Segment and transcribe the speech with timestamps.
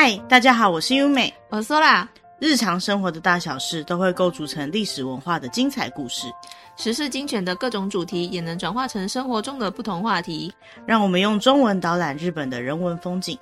[0.00, 2.08] 嗨，大家好，我是优美，我说啦，
[2.38, 6.28] 日常生活的大小事都会构筑成历史文化的精彩故事，
[6.76, 10.54] 时事精选的各种主题也能转化成生活中的不同话题。
[10.86, 13.36] 让我们用中文导览日本的人文风景，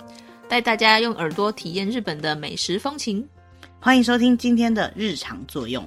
[0.48, 3.22] 带大家用耳朵体验日本的美食风情。
[3.78, 5.86] 欢迎收听今天的日常作用。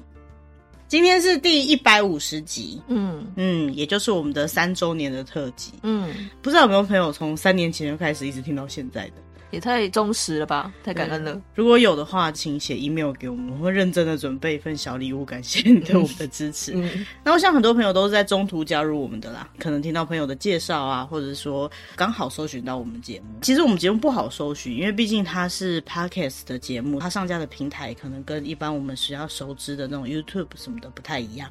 [0.87, 9.13] 今天是第一百五十集，嗯嗯，也就是我们的三周年的特辑，嗯，不知道有没有朋友从三年前就开始一直听到现在的。
[9.51, 11.41] 也太忠实了吧，太感恩了。
[11.55, 16.73] 如果有的话，请写 email 给我们，我会认真的准备一份小礼物，感谢你对我们的支持。
[16.75, 23.39] 嗯、那我想很多朋友都是在中途加入我们的啦，可能听到朋友的介绍啊，或者说刚好搜寻到我们节目。
[23.41, 31.49] 其实我们节目不好搜寻，因为毕竟它是 podcast 的节目，它上架的平台可能跟一般我们需要熟知的那种 YouTube 什么的不太一样。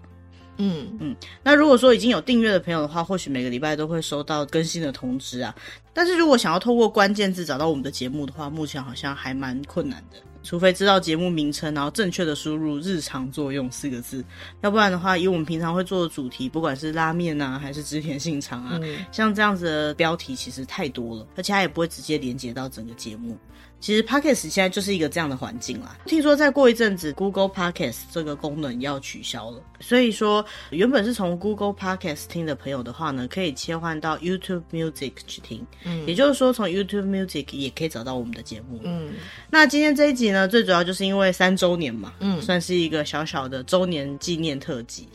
[0.59, 5.55] 嗯嗯，那如果说已经有订阅的朋友的话，或许每个礼拜都会收到更新的通知啊。
[5.93, 10.19] 但是如果想要透过关键字找到我们的节目的话，目前好像还蛮困难的。
[10.45, 14.25] 除非知道节目名称，然后正确的输入“日常作用”四个字，
[14.63, 23.37] 要不然的话，以我们平常会做的主题，不管是拉面啊，还是织田信长啊，嗯、像这样子的标题其实太多了，而且它也不会直接连接到整个节目。
[23.81, 25.97] 其实 Podcast 现在就是一个这样的环境啦。
[26.07, 35.65] 听说再过一阵子，Google Podcast 这个功能要取消了，所以说原本是从 Google Podcast 听的朋友的话呢，可以切换到 YouTube Music 去听。
[35.85, 38.81] 嗯，也就是说从 YouTube Music 也可以找到我们的节目。
[38.85, 39.11] 嗯，
[39.51, 45.09] 那今天这一集呢，最主要就是因为三周年嘛，嗯，算是一个小小的周年纪念特辑。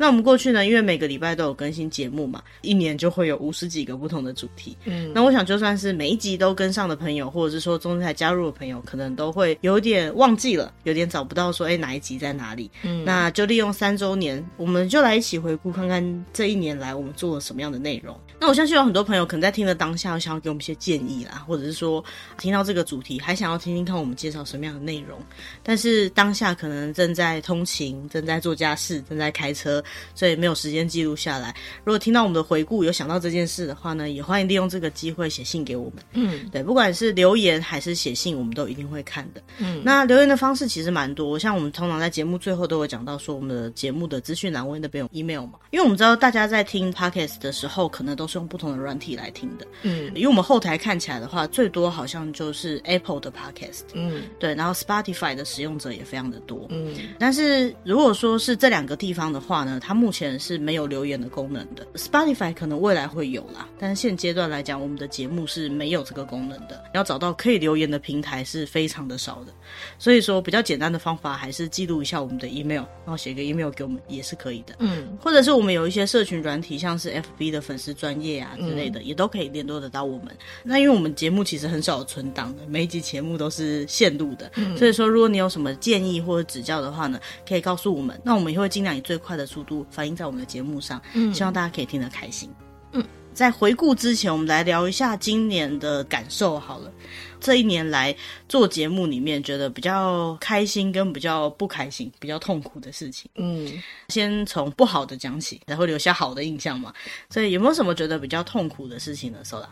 [0.00, 4.76] 那我们过去呢，因为每个礼拜都有更新节目嘛，一年就会有五十几个不同的主题。
[4.84, 12.70] 嗯，那我想就算是每一集都跟上的朋友，或者是说中间才加入的朋友，可能都会有点忘记了，有点找不到说，哎，哪一集在哪里？
[12.84, 18.18] 嗯，那就利用三周周年，我们就来一起回顾看看这一年来我们做了什么样的内容。
[18.40, 22.04] 那我相信有很多朋友可能在听的当下，想要给我们一些建议啦，或者是说
[22.38, 25.18] 听到这个主题还想要听听看我们介绍什么样的内容，
[25.62, 29.82] 但是当下可能正在通勤，正在做家事，正在开车。
[30.14, 31.54] 所以没有时间记录下来。
[31.84, 35.94] 如果听到我们的回顾，有想到这件事的话呢，也欢迎利用这个机会写信给我们。
[36.12, 39.42] 嗯，对，不管是留言还是写信，我们都一定会看的。
[39.58, 49.66] 嗯，那留言的方式其实蛮多，像我们通常在节目最后都会讲到说，我们的节目的资讯栏位那边有 email 嘛，因为我们知道大家在听 podcast 的时候，可能都是用不同的软体来听的。
[49.82, 53.84] 嗯，因为我们后台看起来的话，最多好像就是 Apple 的 podcast。
[53.94, 56.66] 嗯，对，然后 Spotify 的使用者也非常的多。
[56.68, 66.84] 嗯，但是如果说是这两个地方的话呢，它目前是没有留言的功能的，Spotify 可能未来会有啦，但是现阶段来讲，我们的节目是没有这个功能的。
[66.94, 69.52] 要找到可以留言的平台是非常的少的，
[69.98, 74.74] 所以说比较简单的方法还是记录一下我们的 email，然后写个 email 给我们也是可以的。
[74.80, 80.28] 嗯，或者是我们有一些社群软体，像是 FB 的粉丝专页啊之类的，嗯、也都可以联络得到我们。
[80.62, 92.50] 那因为我们节目其实很少有存档的，每一集节目都是线录的，嗯、所以说如果你有什么建议或者指教的话呢，可以告诉我们，那我们也会尽量以最快的速度反映在我们的节目上，嗯，希望大家可以听得开心。
[92.92, 93.04] 嗯，
[93.38, 96.92] 在回顾之前，我们来聊一下今年的感受好了。
[97.38, 98.12] 这一年来
[98.48, 103.30] 做节目里面，觉得比较开心跟比较不开心、比较痛苦的事情。
[103.36, 106.92] 嗯，先从不好的讲起，然后留下好的印象嘛。
[107.30, 109.68] 所以有没有什么觉得比较痛苦的事情呢？Sola，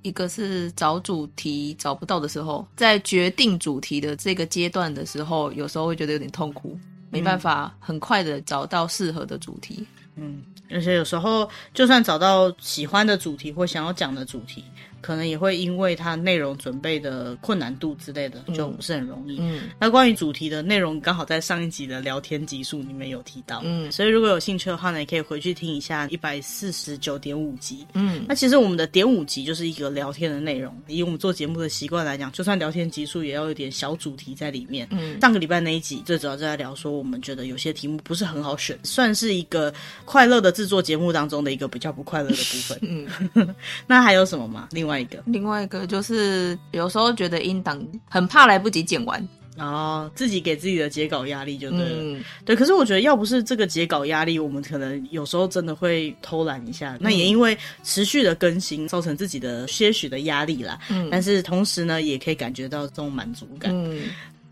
[0.00, 6.74] 一个是找主题找不到的时候，在决定主题的这个阶段的时候，有时候会觉得有点痛苦，
[7.10, 9.76] 没办法很快的找到适合的主题。
[9.80, 14.64] 嗯，嗯而且有时候就算找到喜欢的主题或想要讲的主题。
[15.00, 19.38] 可能也会因为它内容准备的困难度之类的，就不是很容易。
[19.38, 23.60] 嗯，嗯，那关于主题的内容，刚好在上一集的聊天集数里面有提到。
[23.64, 27.86] 嗯，所以如果有兴趣的话呢，也可以回去听一下一百四十九点五集。
[27.94, 30.76] 嗯，那其实我们的点五集就是一个聊天的内容。
[30.86, 34.86] 以我们做节目的习惯来讲，就算聊天集数，也要有点小主题在里面。
[34.90, 39.72] 嗯，上个礼拜那一集最主要就在聊说，我们觉得有些题目不是很好选，算是一个
[40.04, 42.78] 快乐的制作节目当中的一个比较不快乐的部分。
[42.82, 43.08] 嗯，
[43.86, 44.68] 那还有什么吗？
[44.72, 44.89] 另外。
[44.90, 51.96] 另外一个，另外一个就是有时候觉得音档很怕来不及剪完，哦、自己给自己的截稿压力就对了。
[51.98, 56.94] 嗯、对，可是我觉得要不是这个截稿压力，我们可能有时候真的会偷懒一下。
[56.94, 60.78] 嗯、那也因为持续的更新，造成自己的些许的压力啦。
[60.90, 63.70] 嗯，但是同时呢，也可以感觉到这种满足感。
[63.72, 64.08] 嗯。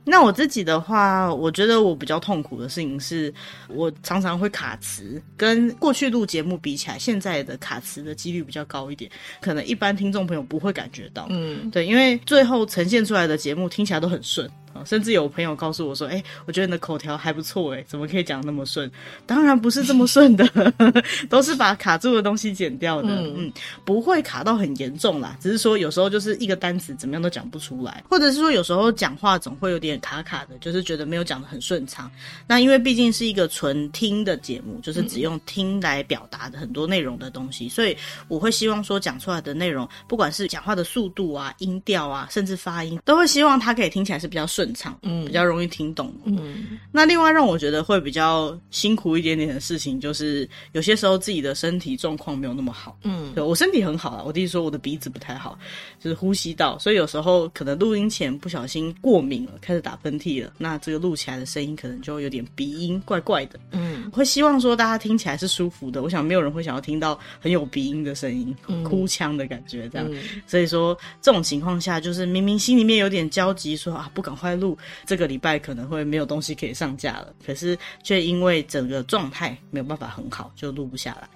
[0.08, 3.32] 那我自己的话，我觉得我比较痛苦的事情是，
[3.68, 9.10] 我常常会卡词，跟过去录节目比起来，现在的卡词的几率比较高一点，
[9.40, 14.50] 可能一般听众朋友不会感觉到，嗯，对，因为最后呈现出来的节目听起来都很顺。
[14.84, 18.90] 甚至有朋友告诉我说：“哎、欸，我觉得你的口条还不错，哎，怎么可以讲那么顺？”
[19.26, 20.46] 当然不是这么顺的，
[21.28, 23.08] 都是把卡住的东西剪掉的。
[23.08, 23.52] 嗯，嗯，
[23.84, 32.10] 不会卡到很严重啦，只是说有时候就是一个单词怎么样都讲不出来，或者是说有时候讲话总会有点卡卡的，就是觉得没有讲的很顺畅。
[32.46, 37.96] 那因为毕竟是一个纯听的节目，就是只用听来表达的很多内容的东西，所以
[38.28, 46.12] 我会希望说讲出来的内容，不管是讲话的速度啊、音调啊，甚至发音，都会希望它可以听起来是比较顺畅，嗯，比较容易听懂。
[46.24, 52.96] 嗯，那另外让我觉得会比较辛苦一点点的事情，就是有些时候自己的身体状况没有那么好。
[53.04, 55.58] 嗯，对，我身体很好啊，我弟弟说我的鼻子不太好，
[56.00, 63.58] 就是呼吸道，所以有时候可能录音前不小心过敏了，开始打喷嚏了，那这个录起来的声音可能就有点鼻音，怪怪的。
[63.72, 66.02] 嗯，会希望说大家听起来是舒服的。
[66.02, 68.54] 我想没有人会想要听到很有鼻音的声音，
[68.84, 70.06] 哭腔的感觉这样。
[70.10, 74.76] 嗯，所以说这种情况下，就是明明心里面有点焦急，说啊不赶快录，
[75.06, 77.32] 这个礼拜可能会没有东西可以上架了。
[77.46, 81.28] 可是却因为整个状态没有办法很好，就录不下来。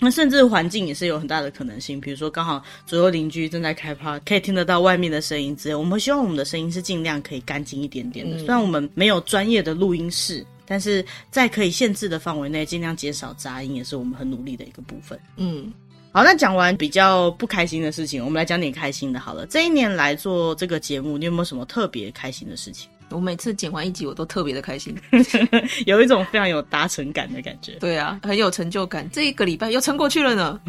[0.00, 5.74] 那甚至环境也是有很大的可能性，比如说刚好左右邻居正在开趴，可以听得到外面的声音之类。
[5.74, 8.38] 我们希望我们的声音是尽量可以干净一点点的。
[8.38, 15.18] 虽然我们没有专业的录音室，但是在可以限制的范围内，尽量减少杂音，也是我们很努力的一个部分。
[15.36, 15.72] 嗯，
[16.10, 19.20] 好，那讲完比较不开心的事情，我们来讲点开心的。
[19.20, 22.88] 好了，这一年来做这个节目，你有没有什么特别开心的事情？
[23.10, 24.94] 我每次剪完一集，我都特别的开心，
[25.86, 27.72] 有一种非常有达成感的感觉。
[27.74, 29.08] 对啊，很有成就感。
[29.10, 30.60] 这一个礼拜又撑过去了呢。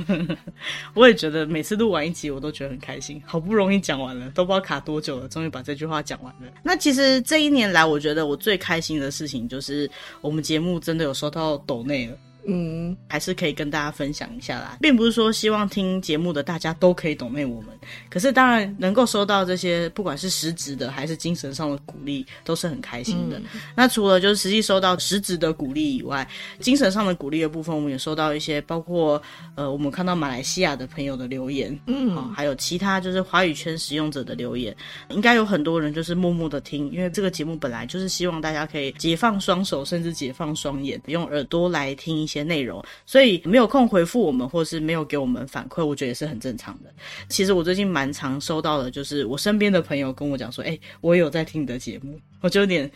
[0.93, 3.21] 我也觉得每次录完一集，我都觉得很开心。
[3.25, 6.47] 好不容易讲完了，都不知道卡多久了，终于把这句话讲完了。
[6.63, 9.89] 那其实这一年来，我觉得我最开心的事情就是
[10.21, 12.15] 我们节目真的有收到抖内了。
[12.45, 17.69] 嗯，还是可以跟大家分享一下啦，并不是说希望听节目的大家都可以懂内我们，
[18.09, 23.37] 可是当然能够收到这些，不管是实质的还是精神上的鼓励，都是很开心的。
[23.39, 26.27] 嗯、那除了就是实际收到实质的鼓励以外，
[26.59, 29.21] 精神上的鼓励的部分，我们也收到一些，包括
[29.55, 34.75] 呃，我们看到马来西亚的朋友的留言，嗯、哦，还有其他就是华语圈使用者的留言，
[35.09, 46.93] 应该有很多人就是默默的听，因为这个节目本来就是希望大家可以解放双手，甚至解放双眼，用耳朵来听一些内容，所以没有空回复我们，或是没有给我们反馈，我觉得也是很正常的。
[47.27, 52.89] 其实我最近蛮常收到的，就是我身边的朋友跟我讲说：“哎、欸，我也有在听你的节目。”我就有点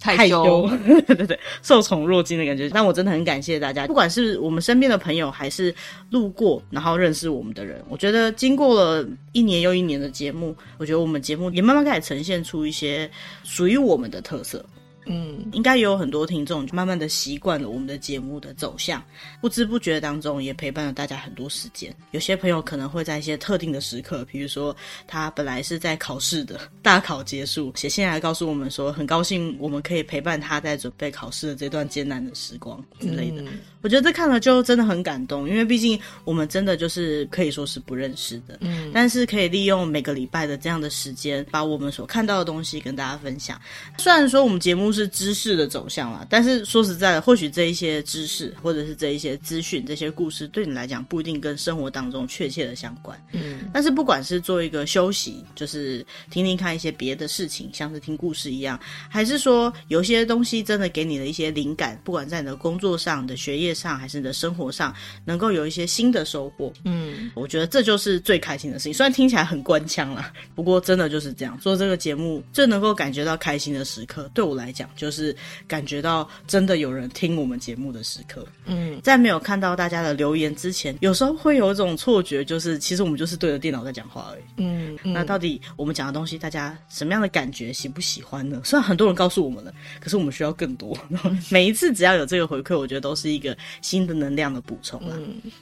[0.00, 0.68] 害羞，
[1.06, 2.68] 对对对，受宠若惊的感觉。
[2.68, 5.74] 但我真的很感谢大家，不管是我们身边的朋友，还是
[6.10, 13.10] 路过然后认识我们的人，我觉得经过了一年又一年的节目，我觉得我们节目也慢慢开始呈现出一些
[13.42, 14.64] 属于我们的特色。
[15.06, 19.02] 嗯，应该也有很多听众慢慢的习惯了我们的节目的走向，
[19.40, 21.94] 不知不觉当中也陪伴了大家很多时间。
[22.12, 24.74] 有些朋友可能会在一些特定的时刻，比如说
[25.06, 33.42] 他本来是在考试的大考结束，写信来告诉我们说很高兴我们可以陪伴他在准备考试的这段艰难的时光之类的。
[33.42, 43.60] 嗯、我觉得这看了就真的很感动，因为毕竟我们真的就是可以说是不认识的，嗯，但是可以利用每个礼拜的这样的时间，把我们所看到的东西跟大家分享。
[43.98, 44.93] 虽然说我们节目。
[44.94, 53.20] 是知识的走向啦，但是说实在的，或许这一些知识或者是这一些资讯、这些故事，对你来讲不一定跟生活当中确切的相关。
[53.32, 58.78] 嗯，但是不管是做一个休息，就是听听看一些别的事情，像是听故事一样，
[59.10, 64.94] 还是说有些东西真的给你的一些灵感，不管在你的工作上的学业上，还是你的生活上，
[65.24, 66.72] 能够有一些新的收获。
[66.84, 68.94] 嗯，我觉得这就是最开心的事情。
[68.94, 71.58] 虽然听起来很官腔啦，不过真的就是这样。
[71.58, 74.83] 做这个节目，最能够感觉到开心的时刻，对我来讲。
[74.96, 75.34] 就是
[75.66, 88.60] 感觉到真的有人听我们节目的时刻，嗯，在没有看到大家的留言之前，有时候会有一种错觉，就是其实我们就是对着电脑在讲话而已，嗯，嗯，那到底我们讲的东西，大家什么样的感觉，喜不喜欢呢？
[88.64, 90.96] 虽然很多人告诉我们了，可是我们需要更多。
[91.50, 95.16] 每一次只要有这个回馈，我觉得都是一个新的能量的补充啦。
[95.18, 95.52] 嗯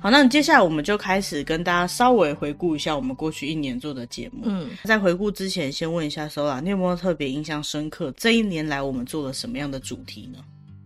[0.00, 4.42] 好，那接下来我们就开始跟大家稍微回顾一下我们过去一年做的节目。
[4.44, 8.12] 嗯，在回顾之前，先问一下 Sola，你有没有特别印象深刻？
[8.16, 10.38] 这一年来我们做了什么样的主题呢？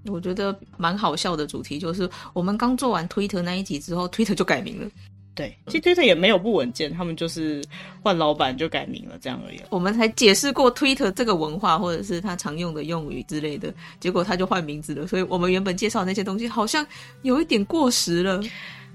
[0.07, 4.91] 我觉得蛮好笑的主题，就是我们刚做完 Twitter 那一集之后，Twitter 就改名了。
[5.35, 7.63] 对，其实 Twitter 也没有不稳健，他们就是
[8.03, 9.61] 换老板就改名了，这样而已。
[9.71, 15.07] 我们才解释过 Twitter 这个文化，或者是他常用的用语之类的，结果他就换名字了。
[15.07, 16.87] 所以我们原本介绍的那些东西，好像
[17.23, 18.43] 有一点过时了。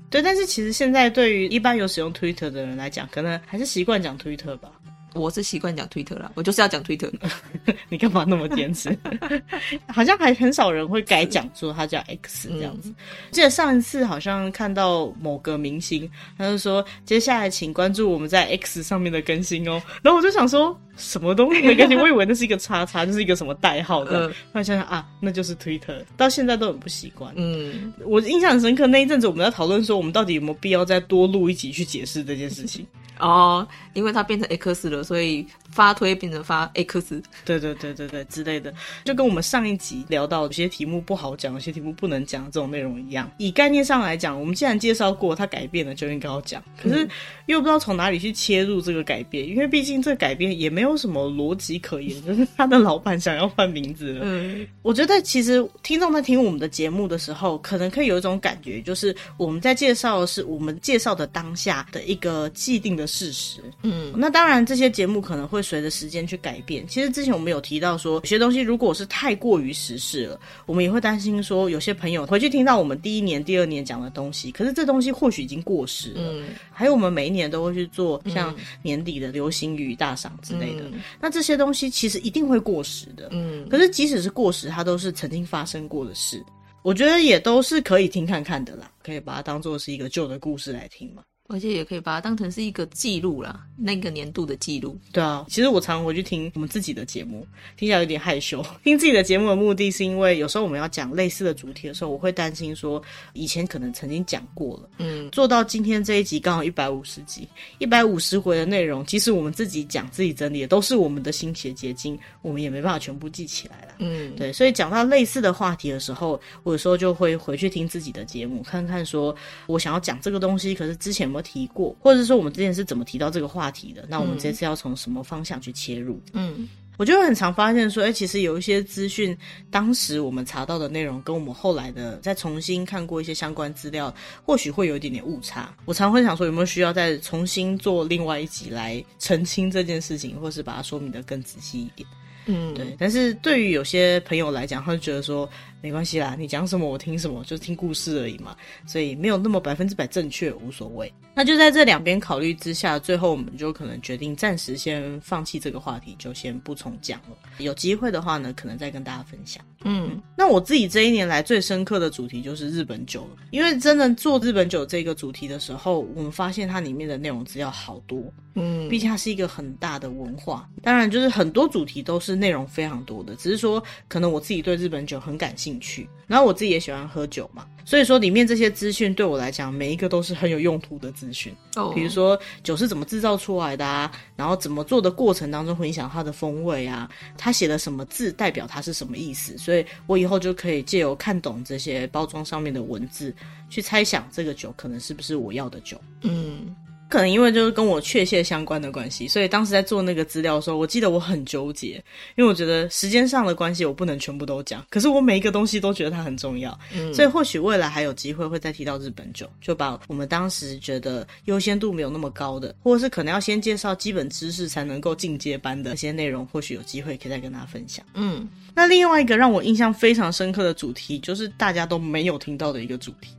[0.10, 4.72] 对，但是其实现在对于一般有使用 Twitter 的人来讲，可能还是习惯讲 Twitter 吧。
[5.14, 7.12] 我是习惯讲 Twitter 啦，我就是要讲 Twitter。
[7.90, 8.96] 你干嘛那么坚持？
[9.88, 12.94] 好像还很少人会改讲说他叫 X 这样子。
[13.32, 19.82] 记得上一次好像看到某个明星，他就说接下来请关注我们在 X 上面的更新哦。
[20.04, 21.98] 然后我就想说什么东西的更新？
[21.98, 24.28] 我以为那是一个叉叉，就是一个什么代号的。
[24.28, 26.04] 后来想想啊，那就是 Twitter。
[26.18, 27.32] 到现在都很不习惯。
[27.38, 32.86] 嗯，我印象很深刻，那一阵子我们在讨论说，我们到底有没有必要再多录一集去解释这件事情。
[33.20, 37.20] 哦，因为它变成 X 了，所以发推变成发 X。
[37.44, 38.72] 对对对对对之类的，
[39.04, 43.28] 就跟我们上一集聊到有些题目不好讲，有些题目不能讲这种内容一样。
[43.40, 46.64] 以概念上来讲，我们既然介绍过它改变了，就应该要讲。
[46.80, 47.10] 可是
[47.48, 54.22] 又不知道从哪里去切入这个改变，因为毕竟这个改变也没有什么逻辑可言， 就是他的老板想要换名字了。
[54.24, 63.08] 嗯，我觉得其实听众在听我们的节目的时候，可能可以有一种感觉，就是我们在介绍的是我们介绍的当下的一个既定的。
[63.08, 66.86] 事实，嗯，那当然，这些节目可能会随着时间去改变。
[66.90, 76.22] 其实之前我们有提到说，有些东西如果是太过于时事了，我们也会担心说，有些朋友回去听到我们第一年、第二年讲的东西，可是这东西或许已经过时了。
[76.22, 78.54] 嗯，还有我们每一年都会去做像
[78.84, 80.77] 年底的流行语大赏之类的，嗯，
[81.20, 83.30] 那这些东西其实一定会过时的。
[83.32, 86.44] 嗯，可是即使是过时，它都是曾经发生过的事，
[86.84, 91.24] 我觉得也都是可以听看看的啦，可以把它当做是一个旧的故事来听嘛。
[91.48, 94.98] 而且也可以把它当成是一个记录啦，那个年度的记录。
[95.14, 98.62] 对啊，其实我常常回去听我们自己的节目，听起来有点害羞。
[98.84, 103.02] 听自己的节目的目的是因为有时候我们要讲类似的主题的时候，我会担心说
[103.32, 104.90] 以前可能曾经讲过了。
[104.98, 113.94] 嗯，做到今天这一集刚好一百五十集，一百五十回的内容，即使我们自己讲自己整理的都是我们的心血结晶，我们也没办法全部记起来了。
[114.00, 119.34] 嗯，对，所以讲到类似的话题的时候，我有时候就会回去听自己的节目，看看说
[119.66, 121.37] 我想要讲这个东西，可是之前。
[121.42, 124.06] 提过，或者是说我们之前是怎么提到这个话题的？
[124.10, 126.22] 那我们这次要从什么方向去切入？
[126.34, 126.68] 嗯，
[126.98, 129.38] 我就很常发现说，哎、欸，其实有一些资讯，
[129.70, 134.14] 当时我们查到的内容，跟我们后来的再重新看过一些相关资料，
[134.46, 135.76] 或许会有一点点误差。
[135.86, 142.08] 我常会想说，有没有需要再重新做另外一集来澄清这件事情，或是把它说明的更仔细一点？
[142.48, 142.96] 嗯，对。
[142.98, 145.50] 但是对于有些朋友来讲，他就觉得说。
[145.82, 148.56] 没关系啦，你讲什么我听什么，就听故事而已嘛，
[148.86, 151.12] 所以没有那么百分之百正确，无所谓。
[151.36, 157.38] 那就在这两边考虑之下，最后我们就可能决定暂时先放弃这个话题，就先不重讲了。
[157.60, 159.64] 有机会的话呢，可能再跟大家分享。
[159.84, 168.24] 嗯，那我自己这一年来最深刻的主题就是日本酒了，因为真的做日本酒这个主题的时候，我们发现它里面的内容资料好多。
[168.56, 175.67] 嗯，毕竟它是一个很大的文化，当然就是很多主题都是内容非常多的，只是说可能我自己对日本酒很感兴趣。
[175.68, 181.54] 兴趣，然后我自己也喜欢喝酒嘛，所以说里面这些资讯对我来讲，每一个都是很有用途的资讯。
[181.76, 193.36] 哦，比如说酒是怎么制造出来的啊，然后怎么做的过程当中会影响它的风味啊，它写的什么字代表它是什么意思，所以我以后就可以借由看懂这些包装上面的文字，
[193.70, 196.00] 去猜想这个酒可能是不是我要的酒。
[196.22, 196.74] 嗯。
[197.10, 202.04] 可能因为就是跟我确切相关的关系，所以当时在做那个资料的时候，我记得我很纠结，
[202.36, 204.86] 因为我觉得时间上的关系，我不能全部都讲。
[204.90, 218.06] 可是我每一个东西都觉得它很重要，嗯，所以或许未来还有机会会再提到日本酒，就把我们当时觉得优先度没有那么高的，或者是可能要先介绍基本知识才能够进阶班的一些内容，或许有机会可以再跟大家分享。
[218.16, 223.30] 嗯，那另外一个让我印象非常深刻的主题，就是大家都没有听到的一个主题。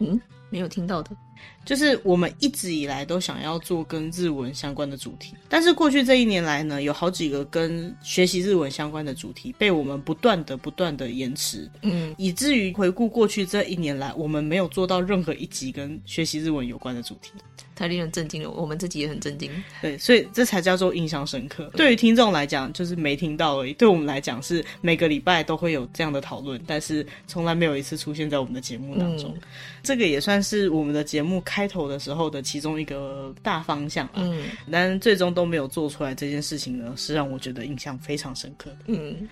[0.00, 1.10] 嗯，没有听到的。
[1.64, 17.32] 就是我们一直以来都想要做跟日文相关的主题，但是过去这一年来呢，有好几个跟学习日文相关的主题被我们不断的、不断的延迟，嗯，以至于回顾过去这一年来，我们没有做到任何一集跟学习日文有关的主题。
[17.78, 19.48] 太令人震惊了，我们自己也很震惊。
[19.80, 21.70] 对，所以这才叫做印象深刻。
[21.76, 29.30] 对于听众来讲，就是没听到而已；对我们来讲，是每个礼拜都会有这样的讨论，但是从来没有一次出现在我们的节目当中。
[29.36, 29.42] 嗯、
[29.84, 34.08] 这个也算是我们的节目开头的时候的其中一个大方向。
[34.14, 38.78] 嗯，但最终都没有做出来这件事情呢，是让我觉得印象非常深刻的。
[38.86, 39.28] 嗯。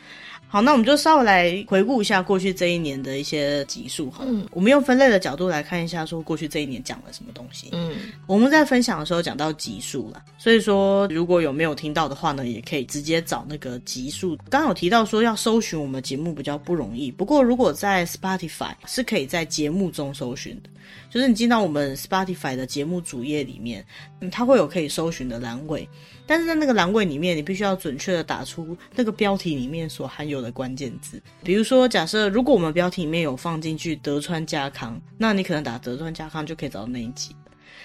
[0.49, 4.25] 好，那我们就稍微来回顾一下过去这一年的一些集数哈。
[4.27, 7.69] 嗯，我们用分类的角度来看一下，说过去这一年讲了什么东西。
[7.73, 7.93] 嗯，
[8.27, 14.37] 我们在分享的时候讲到集数了，所以说如果有没有听到的话呢，也可以直接找那个集数。
[14.49, 20.71] 刚刚有提到说要搜寻我们节目比较不容易，不过如果在 Spotify 是可以在节目中搜寻的，
[21.17, 23.83] 就是你进到我们 Spotify 的节目主页里面，
[24.31, 25.89] 它会有可以搜寻的栏位。
[26.27, 31.19] 但是在那个栏位里面，你必须要准确的打出那个标题里面所含有的关键字。
[31.43, 37.35] 比如说，假设如果我们标题里面有放进去德川家康，那你可能打德川家康就可以找到那一集。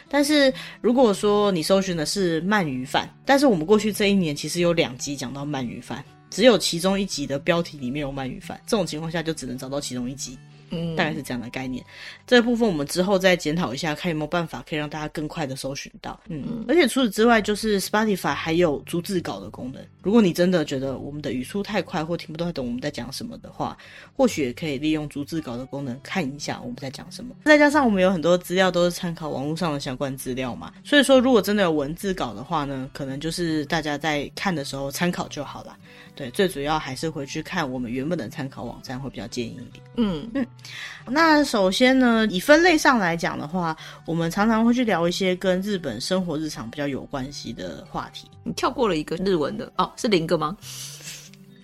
[0.09, 10.37] 但是如果说你搜寻的是鳗鱼饭，但是我们过去这一年其实有两集讲到鳗鱼饭，只有其中一集的标题里面有鳗鱼饭，这种情况下就只能找到其中一集。
[10.71, 11.85] 嗯，大概是这样的概念。
[12.25, 16.19] 这个部分我们之后再检讨一下，看有没有办法可以让大家更快的搜寻到。
[16.27, 19.81] 嗯，嗯，而且除此之外，就是 Spotify 还有逐字稿的功能。
[20.01, 23.77] 如果你真的觉得我们的语速太快或听不太懂我们在讲什么的话，
[24.15, 27.35] 或许也可以利用逐字稿的功能看一下我们在讲什么。
[27.45, 35.77] 再加上我们有很多资料都是参考网络上的相关资料嘛，所以说如果真的有文字稿的话呢，可能就是大家在看的时候参考就好了。
[36.15, 39.83] 对，最主要还是回去看我们原本的参考网站会比较建议一点。
[39.95, 40.45] 嗯嗯，
[41.07, 43.75] 那首先呢，以分类上来讲的话，
[44.05, 48.29] 我们常常会去聊一些跟日本生活日常比较有关系的话题。
[48.43, 50.55] 你跳过了一个日文的哦，是零个吗？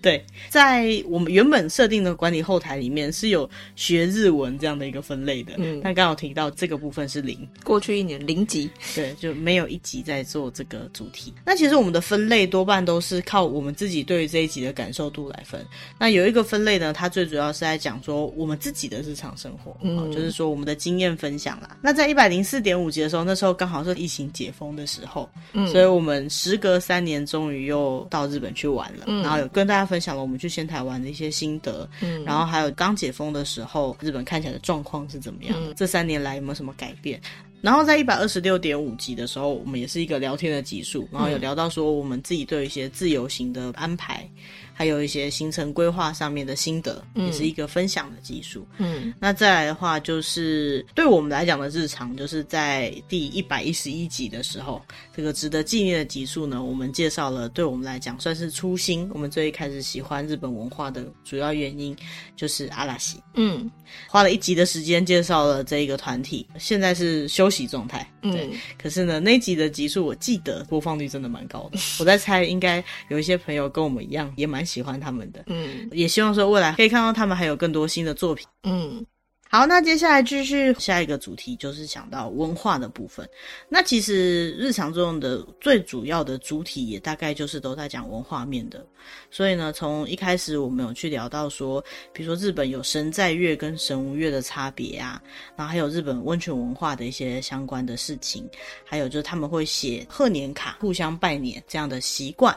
[0.01, 11.33] 对，在我们原本设定的管理后台里面是有学日文这样的一个分类的，嗯，但刚好提到这个部分是零，过去一年零级，对，就没有一集在做这个主题。
[11.45, 15.65] 那其实我们的分类多半都是靠我们自己对于这一集的感受度来分。
[15.99, 21.77] 那有一个分类呢，它最主要是在讲说我们自己的日常生活，嗯，就是说我们的经验分享啦。
[21.81, 35.57] 那在一百零四点五集的时候，那时候刚好是疫情解封的时候，嗯，所以我们时隔三年终于又到日本去玩了，嗯，然后有跟大家分享了我们去仙台玩的一些心得，嗯，然后还有刚解封的时候，日本看起来的状况是怎么样？
[35.57, 37.19] 嗯，这三年来有没有什么改变？
[37.59, 44.29] 然后在一百二十六点五集的时候，我们也是一个聊天的集数，然后有聊到说我们自己对一些自由行的安排。
[44.77, 48.63] 还有一些行程规划上面的心得，嗯、也是一个分享的技术。
[48.77, 54.79] 嗯，那再来的话，就是对我们来讲的日常，就是在第一百一十一集的时候，
[55.15, 61.97] 这个值得纪念的集数呢，我们介绍了对我们来讲算是初心，我们最一开始喜欢日本文化的主要原因，
[62.35, 63.17] 就是阿拉西。
[63.33, 63.67] 嗯，
[64.07, 68.07] 花了一集的时间介绍了这一个团体，现在是休息状态。
[68.21, 74.66] 对，嗯、可是呢，那集的集数我记得播放率真的蛮高的，我在猜应该有一些朋友跟我们一样，也蛮。
[74.67, 79.03] 喜欢他们的，嗯，也希望说未来可以看到他们还有更多新的作品，嗯。
[79.49, 83.25] 好，那接下来继续下一个主题，就是讲到文化的部分。
[83.69, 88.85] 那其实日常作用的最主要的主体也大概就是都在讲文化面的。
[89.31, 91.81] 所以呢，从一开始我们有去聊到说，
[92.11, 95.21] 比如说日本有神在月跟神无月的差别啊，
[95.55, 98.45] 然后还有日本温泉文化的一些相关的事情，
[98.83, 102.53] 还有就是他们会写贺年卡，互相拜年这样的习惯。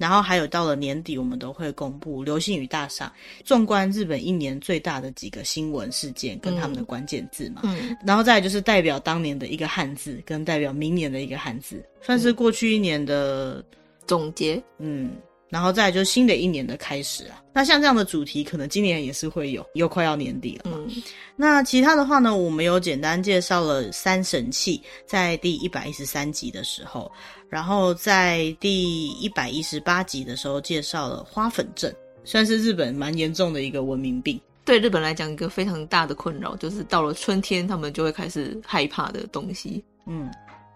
[0.00, 3.12] 然后还有到了年底，我们都会公布流星雨大赏，
[3.44, 7.60] 纵观日本一年最大的几个新闻事件跟他们的关键字嘛。
[7.64, 13.62] 嗯，然后再来就是代表当年的一个汉字，跟代表明年的一个汉字，算是过去一年的
[14.06, 14.62] 总结。
[14.78, 15.12] 嗯。
[15.50, 20.78] 然后再来就是新的一年的开始啊，那像这样的主题，可能今年也是会有，又快要年底了嘛。
[20.78, 21.02] 嗯，
[21.34, 27.10] 那其他的话呢，我们有简单介绍了三神器，在第一百一十三集的时候，
[27.50, 31.92] 然后在第一百一十八集的时候介绍了花粉症，
[32.24, 39.84] 算是日本蛮严重的一个文明病，对日本来讲一个非常大的困扰，就是到了春天，他们就会开始害怕的东西。
[40.06, 40.30] 嗯。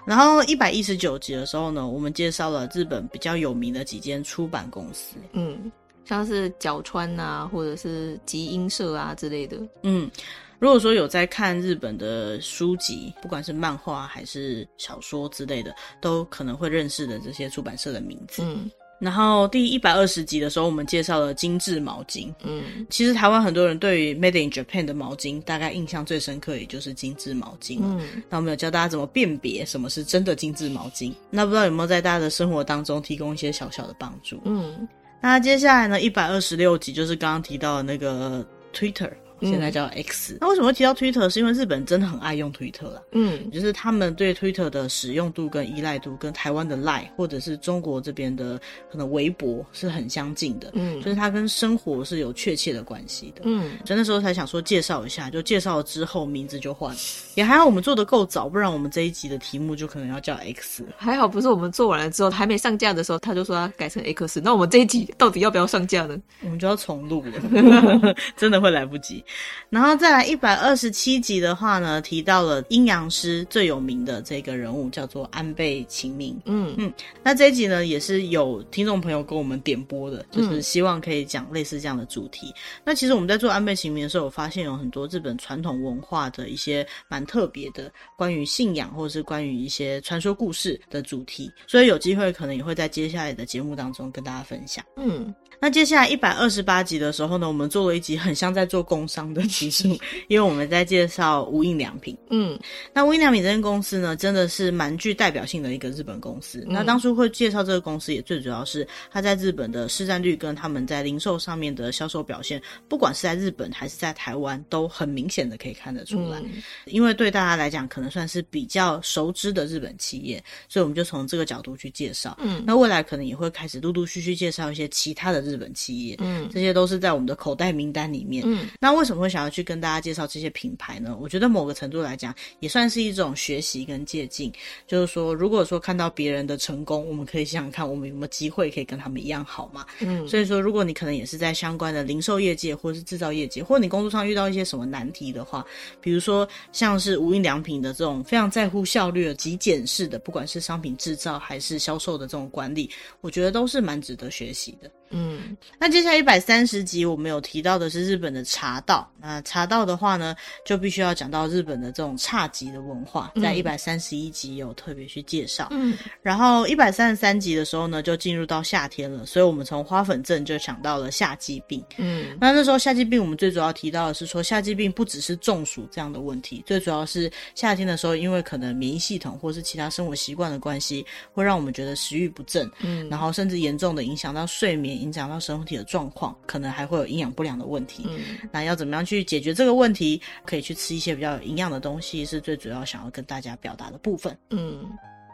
[0.07, 5.73] 然后一百一十九集的时候呢，我们介绍了日本比较有名的几间出版公司，嗯，
[6.05, 10.11] 像是角川啊，或者是集英社啊之类的，嗯，
[10.59, 18.71] 如果说有在看日本的书籍，不管是漫画还是小说之类的，都可能会认识的这些出版社的名字，嗯。
[19.01, 22.33] 然后第一百二十集的时候，我们介绍了精致毛巾。
[22.43, 27.81] 嗯，其实台湾很多人对于 Made in Japan 的毛巾，大概印象最深刻，也就是精致毛巾。
[27.83, 31.13] 嗯，那我们有教大家怎么辨别什么是真的精致毛巾。
[31.29, 34.41] 那不知道有没有在大家的生活当中提供一些小小的帮助？
[34.45, 34.89] 嗯，
[35.21, 39.11] 那接下来呢，一百二十六集就是刚刚提到的那个 Twitter。
[39.41, 41.29] 现在叫 X，、嗯、那为什么会提到 Twitter？
[41.29, 43.03] 是因为日本真的很爱用 Twitter 啦。
[43.13, 50.71] 嗯，就是他们对 Twitter 的使用度跟依赖度，跟台湾的 Line 或者是中国这边的可能微博是很相近的。
[50.75, 53.43] 嗯，就是它跟生活是有确切的关系的。
[53.45, 57.01] 嗯，所以那时候才想说介绍一下，就介绍了之后名字就换了。
[57.35, 60.85] 也还好我们做的够早，不然我们这一集的题目就可能要叫 X。
[60.97, 64.41] 还好不是我们做完了之后还没上架的时候，他就说他改成 X。
[64.43, 66.17] 那我们这一集到底要不要上架呢？
[66.43, 69.24] 我们就要重录了， 真的会来不及。
[69.71, 76.41] 然后再来一百二十七集的话呢，提到了阴阳师最有名的这个人物叫做安倍晴明。
[76.45, 82.49] 嗯嗯，那这一集呢也是有听众朋友跟我们点播的，就是希望可以讲类似这样的主题。
[82.49, 94.85] 嗯、那其实我们在做安倍晴明的时候，我发现有很多日本传统文化的一些蛮特别的关于信仰或者是关于一些传说故事的主题，所以有机会可能也会在接下来的节目当中跟大家分享。
[94.97, 95.35] 嗯，
[95.65, 99.89] 那接下来一百二十八集的时候呢，我们做了一集很像在做工商的集数，
[100.29, 102.15] 因为我们在介绍无印良品。
[102.29, 102.61] 嗯，
[102.93, 106.63] 那无印良品这间公司呢，真的是蛮具代表性的一个日本公司。
[106.67, 116.41] 嗯、那当初会介绍这个公司，也最主要是它在日本的市占率跟他们在零售上面的销售表现，不管是在日本还是在台湾，都很明显的可以看得出来。
[116.41, 122.37] 嗯、因为对大家来讲，可能算是比较熟知的日本企业，所以我们就从这个角度去介绍。
[122.43, 126.17] 嗯，那未来可能也会开始陆陆续续介绍一些其他的日本企业。
[126.21, 128.45] 嗯，这些都是在我们的口袋名单里面。
[128.47, 131.17] 嗯，那为什么会想要去跟大家介绍这些品牌呢？
[131.21, 134.51] 我觉得某个程度来讲，也算是一种学习跟借鉴。
[134.87, 139.87] 就是说，如果说看到别人的成功，我们可以想想看，我们有没有机会可以跟他们一样好嘛？
[140.01, 145.65] 嗯，所以说，如果你可能也是在相关的零售业界，或是制造业界，或你工作上遇到一些什么难题的话，
[146.01, 152.91] 比如说像是无印良品的这种非常在乎效率的极简式的，不管是商品制造还是销售的这种管理，
[153.21, 154.91] 我觉得都是蛮值得学习的。
[155.15, 159.09] 嗯，那接下来一百三十集我们有提到的是日本的茶道。
[159.21, 160.35] 那茶道的话呢，
[160.67, 165.69] 就必须要讲到日本的这种侘寂的文化，在一百三十一集有特别去介绍。
[165.71, 171.83] 嗯，然后一百三十三集的时候呢，就进入到夏天了，所以我们从花粉症就想到了夏季病。
[171.97, 182.69] 嗯，那那时候夏季病我们最主要提到的是说，夏季病不只是中暑这样的问题，最主要是夏天的时候，因为可能免疫系统或是其他生活习惯的关系，会让我们觉得食欲不振。
[182.81, 185.04] 嗯，然后甚至严重的影响到睡眠。
[185.05, 188.05] 影响到身体的状况，可能还会有营养不良的问题。
[188.09, 188.19] 嗯，
[188.51, 190.21] 那要怎么样去解决这个问题？
[190.45, 194.37] 可以去吃一些比较有营养的东西，是最主要想要跟大家表达的部分。
[194.51, 194.85] 嗯，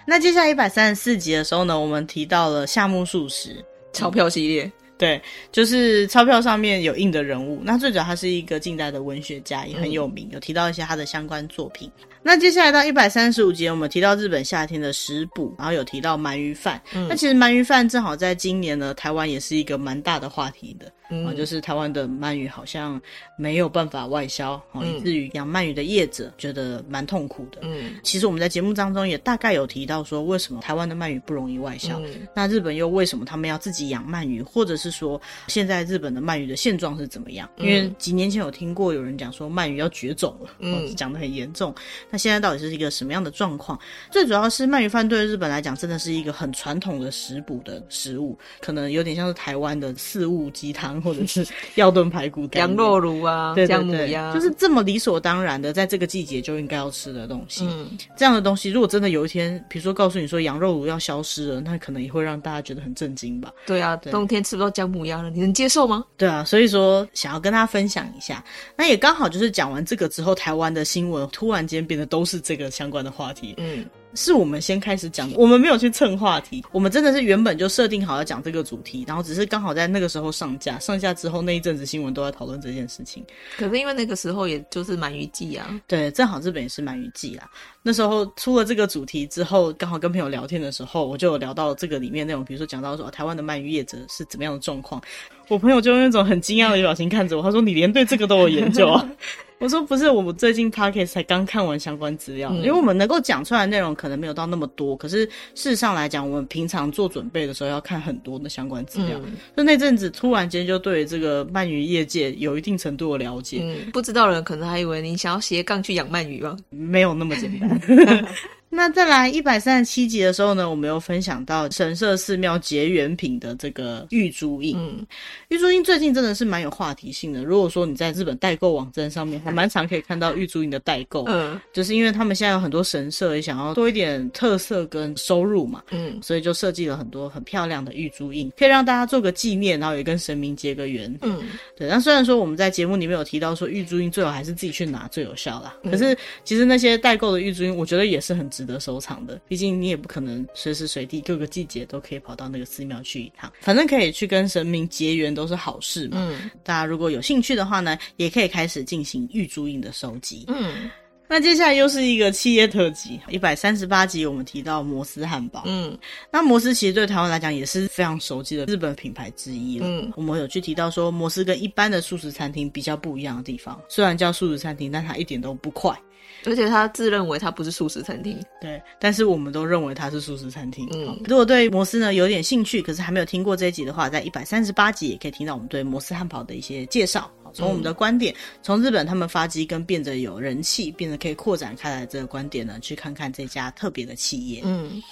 [0.07, 4.71] 那接下来一百三十四集的时候呢，我们提到了夏目漱石钞票系列。
[4.99, 5.19] 对，
[5.51, 7.63] 就是钞票上面有印的人物。
[7.65, 11.91] 那最主要他是一个近代的文学家，也很有名，有提到一些他的相关作品。
[12.23, 16.81] 那接下来到一百三十五集，我们提到日本夏天的食补，然后有提到鳗鱼饭。
[16.95, 20.93] 嗯，那其实鳗鱼饭正好在今年呢，台湾也是一个蛮大的话题的。
[21.13, 23.01] 嗯，就是台湾的鳗鱼好像
[23.37, 27.59] 没有办法外销，哦，以至于养鳗鱼的业者觉得蛮痛苦的。
[27.63, 31.99] 嗯，其实我们在节目当中也大概有提到说，为什么台湾的鳗鱼不容易外销？
[32.01, 37.49] 嗯，那日本又为什么他们要自己养鳗鱼，或者是说现在日本的鳗鱼的现状是怎么样？
[37.57, 41.75] 因为几年前有听过有人讲说鳗鱼要绝种了，嗯，讲得很严重。
[42.11, 43.79] 那现在到底是一个什么样的状况？
[44.11, 50.91] 最主要是鳗鱼饭对日本来讲真的是一个很传统的食补的食物，可能有点像是台湾的四物鸡汤。
[51.01, 51.47] 或者是
[51.77, 57.67] 药炖排骨、羊肉炉啊、姜母鸭，就是这么理所当然的，在这个季节就应该要吃的东西。
[57.67, 63.53] 嗯，这样的东西，如果真的有一天，比如说告诉你说羊肉炉要消失了，那可能也会让大家觉得很震惊吧？
[63.67, 66.05] 对啊，对冬天吃不到姜母鸭了，你能接受吗？
[66.17, 68.43] 对啊，所以说想要跟大家分享一下，
[68.77, 73.55] 那也刚好就是讲完这个之后，台湾的新闻突然间变得都是这个相关的话题。
[73.59, 73.87] 嗯。
[74.17, 83.25] 是我们先开始讲的，我们没有去蹭话题，我们真的是原本就设定好要讲这个主题，然后只是刚好在那个时候上架，上架之后那一阵子新闻都在讨论这件事情。
[83.57, 87.49] 可是因为那个时候也就是鳗鱼季啊，对，正好日本也是鳗鱼季啦。
[87.85, 95.01] 那时候出了这个主题之后，刚好跟朋友聊天的时候，我就有聊到这个里面内容，比如说讲到说台湾的鳗鱼业者是怎么样的状况，
[95.47, 99.09] 我朋友就用那种很惊讶的表情看着我，他说：“你连对这个都有研究啊？”
[99.61, 109.21] 我说不是，我们最近 podcast 才刚看完相关资料，嗯、因为我们能够讲出来的内容可能没有到那么多，可是事实上来讲，我们平常做准备的时候要看很多的相关资料。
[109.23, 113.61] 嗯、就那阵子突然间就对这个鳗鱼业界有一定程度的了解。
[113.63, 116.57] 嗯，不知道的人可能还以为你想要斜杠去养鳗鱼吧？
[116.71, 117.79] 没有那么简单。
[118.73, 124.77] 那再来一百三十七集的时候呢，我们又分享到神社寺庙结缘品的这个玉珠印。
[124.79, 125.05] 嗯，
[125.49, 127.43] 玉珠印最近真的是蛮有话题性的。
[127.43, 131.25] 如果说你在日本代购网站上面，还蛮常可以看到玉珠印的代购。
[131.27, 135.83] 嗯，就是因为他们现在有很多神社也想要多一点特色跟收入嘛。
[135.91, 141.13] 嗯，所以就设计了很多很漂亮的玉珠印，可以让大家做个纪念，然后也跟神明结个缘。
[141.23, 141.43] 嗯，
[141.77, 141.89] 对。
[141.89, 148.49] 那虽然说我们在节目里面有提到说玉珠印最好还是自己去拿最有效啦，可是其实那些代购的玉珠印，我觉得也是很。
[148.61, 156.19] 值得收藏的，毕竟你也不可能随时随地各个季节都可以跑到那个寺庙去一趟，反正可以去跟神明结缘都是好事嘛。
[156.21, 160.45] 嗯，大家如果有兴趣的话呢，也可以开始进行玉珠印的收集。
[160.49, 160.91] 嗯，
[161.27, 165.63] 那接下来又是一个企业特辑，一百三十八集我们提到摩斯汉堡。
[165.65, 165.97] 嗯，
[166.31, 169.87] 那摩斯其实对台湾来讲也是非常熟悉的日本品牌之一了。
[169.89, 175.99] 嗯，我们有去提到说摩斯跟一般的素食餐厅比较不一样的地方，虽然叫素食餐厅，但它一点都不快。
[176.47, 180.89] 而且他自认为他不是素食餐厅，对，但是我们都认为他是素食餐厅。
[180.95, 187.31] 嗯，如果对摩斯呢有点兴趣，可是还没有听过这一集的话，在一百三十八集也可以听到我们对摩斯汉堡的一些介绍。
[187.53, 194.63] 从我们的观点，从、嗯、日本他们发迹跟变得有人气，变得可以扩展开来这个观点呢，去看看这家特别的企业。
[194.65, 195.03] 嗯，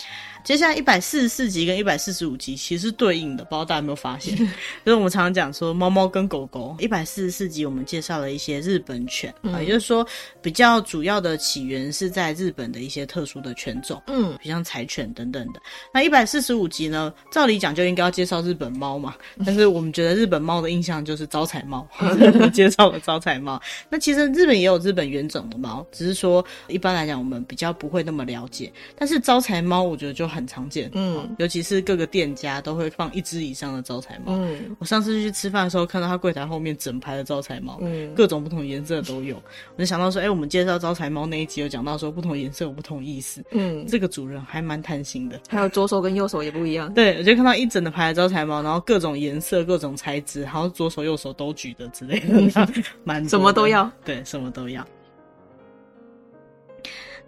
[0.45, 4.37] 接下来一百四十四集跟一百四十五集其实是对应的，不知道大家有没有发现？
[4.85, 6.77] 就是我们常常讲说猫猫跟狗狗。
[6.79, 10.07] 一百四十四集我们介绍了一些日本犬，啊、嗯，也就是说
[10.41, 15.61] 比较主要的起源是在日本的一些特殊的犬种，嗯，比如像柴犬等等的。
[15.93, 21.87] 那一百四十五集呢，照理讲就应该要介绍日本猫嘛，但是我们觉得日本猫的印象就是招财猫，
[22.53, 23.61] 介绍了招财猫。
[23.89, 28.73] 那其实日本也有日本原种的猫，只是说一般来讲我们比较不会那么了解。
[28.97, 34.33] 但是招财猫我觉得就很常见，嗯，尤其是各个店家都会放一只以上的招财猫。
[34.35, 39.37] 嗯，我上次去吃饭的时候看到他柜台后面整排的招财猫，嗯，各种不同颜色都有。
[39.77, 45.41] 我就想到说，哎、欸，我们介绍招财猫那一集有讲到说不同颜色有不同意思，嗯，这个主人还蛮贪心的。
[45.49, 46.93] 还有左手跟右手也不一样。
[46.95, 53.91] 对，我就看到一整的排的招财猫，然后各种颜色、各种材质，然后左手右手都举的之类的，蛮、嗯、什么都要。
[54.05, 54.87] 对，什么都要。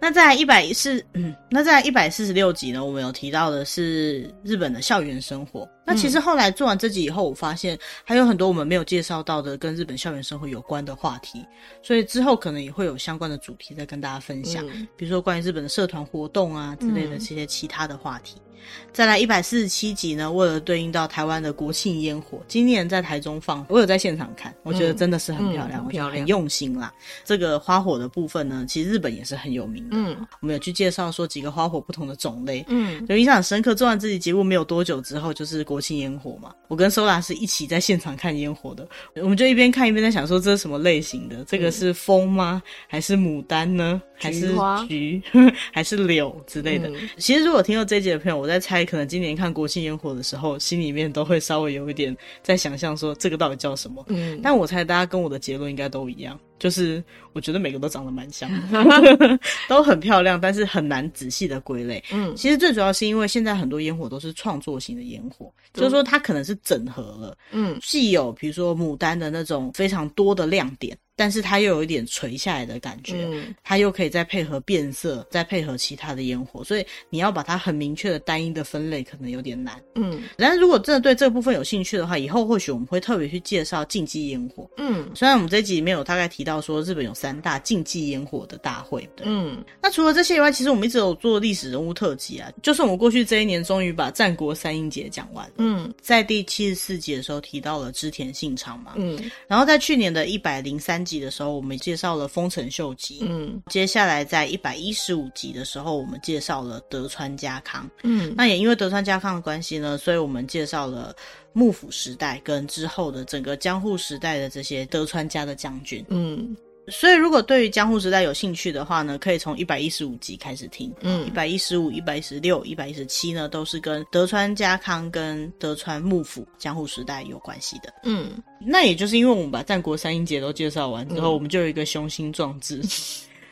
[0.03, 5.69] 那在一百四，嗯，那在一百四十六集呢，我们有提到的是日本的校园生活。
[5.85, 11.45] 那其实后来做完这集以后，我发现还有很多我们没有介绍到的跟日本校园生活有关的话题，
[11.83, 18.37] 所以之后可能也会有相关的主题再跟大家分享，嗯、比如说关于日本的社团活动啊之类的这些其他的话题。
[18.37, 18.50] 嗯
[18.93, 26.93] 再来一百四十七集呢，为了对应到台湾的国庆烟火，今年在台中放，我有在现场看，我觉得真的是很漂亮，很漂亮，很用心啦。
[27.23, 29.89] 这个花火的部分呢，其实日本也是很有名的。
[29.93, 32.65] 嗯，我们有去介绍说几个花火不同的种类。
[32.67, 33.73] 嗯，就印象很深刻。
[33.73, 36.53] 做完这集节目没有多久之后，就是国庆烟火嘛。
[36.67, 41.43] 我跟 Sola 是一起在现场看烟火的，我们就一边看一边在想说，这是什么类型的？
[41.45, 42.61] 这个是风吗？
[42.87, 44.01] 还是牡丹呢？
[44.15, 44.53] 还是
[44.87, 45.21] 菊？
[45.73, 46.87] 还是柳之类的？
[46.89, 54.03] 嗯、其实如果听到这一集的朋友，我在猜，可能今年看国庆烟火的时候，心里面都会稍微有一点在想象说，这个到底叫什么？
[54.09, 62.03] 嗯，但我猜大家跟我的结论应该都一样，就是我觉得每个都长得蛮像的， 都很漂亮，但是很难仔细的归类。
[62.11, 70.97] 嗯，其实最主要是因为现在很多烟火都是创作型的烟火，就是说它可能是整合了，嗯，既有比如说牡丹的那种非常多的亮点。
[71.21, 79.79] 但是它又有一点垂下来的感觉，嗯，它又可以再配合变色，再配合其他的烟火，所以你要把它很明确的单一的分类，可能有点难。
[79.93, 84.67] 嗯，但是如果真的对这个部分有兴趣的话，以后或许我们会特别去介绍竞技烟火。
[84.77, 89.27] 嗯，虽然我们这一集里面有大概提到说日本有三大竞技烟火的大会，对。
[89.27, 95.53] 嗯，那除了这些以外，其实我们一直有做历史人物特辑啊，就是我们过去这一年终于把战国三英杰讲完了。
[95.57, 98.93] 嗯，在第七十四集的时候提到了织田信长嘛。
[98.95, 101.21] 嗯，然后在去年的一百零三集。
[101.21, 103.19] 的时候，我们介绍了丰臣秀吉。
[103.21, 107.89] 嗯，接下来在一百一十五集的时候，我们介绍了德川家康。
[108.03, 111.15] 嗯，那也因为德川家康的关系呢，所以我们介绍了
[111.53, 116.03] 幕府时代跟之后的整个江户时代的这些德川家的将军。
[116.09, 116.55] 嗯。
[116.91, 120.93] 所以，如果对于江户时代有兴趣的话呢，可以从一百一十五集开始听。
[121.01, 127.93] 嗯，一百一十五、一百一十六、一百一十七呢，都是跟德川家康跟德川幕府江户时代有关系的。
[128.03, 132.81] 嗯，那也就是因为我们把战国三英杰都介绍完之后，嗯、我们就有一个雄心壮志。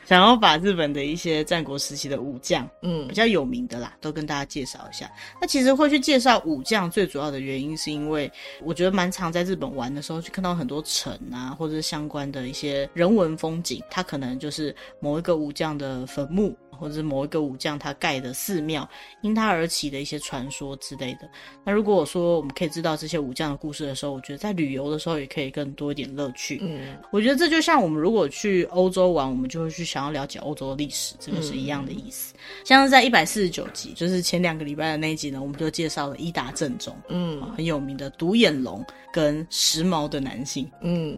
[0.10, 5.08] 想要把日本的一些战国时期的武将，嗯，比较有名的啦，都跟大家介绍一下。
[5.40, 8.32] 那其实会去介绍武将，最主要的原因是因为
[8.64, 16.58] 我觉得蛮常在日本玩的时候，去看到很多城啊，或者是相关的一些人文风景，它可能就是某一个武将的坟墓。
[16.80, 18.88] 或者是某一个武将他盖的寺庙，
[19.22, 21.30] 因他而起的一些传说之类的。
[21.64, 26.60] 那如果我说我们可以知道这些武将的故事的时候，我觉得在旅游的时候也可以更多一点乐趣。
[26.62, 32.34] 嗯，我觉得这就像我们如果去欧洲玩，我们就会去想要了解欧洲的历史，这个是一样的意思。
[32.36, 41.18] 嗯、像是在一百四十九集，就是前两个礼拜的那一集呢，我们就介绍了伊达正宗，嗯，很有名的独眼龙跟时髦的男性，嗯。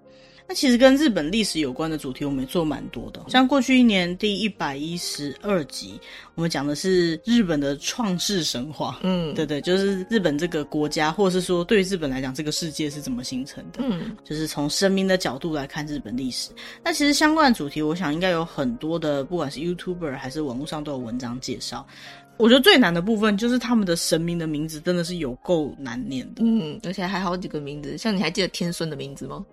[0.52, 3.24] 那其实跟日本历史有关的主题，我们也做蛮多的。
[3.30, 5.98] 像过去一年第一百一十二集，
[6.36, 9.00] 我们讲的是日本的创世神话。
[9.02, 13.80] 嗯，对对，就是日本这个国家，或者是说对于日本来讲，这个世界是怎么形成的？
[13.82, 16.50] 嗯，就是从神明的角度来看日本历史。
[16.84, 21.88] 那其实相关的主题，我想应该有很多的，不管是 YouTuber 还是网络上都有文章介绍。
[22.36, 26.44] 我觉得最难的部分就是他们的神明的名字真的是有够难念的。
[26.44, 29.46] 嗯，而且还好几个名字，像你还记得天孙的名字吗？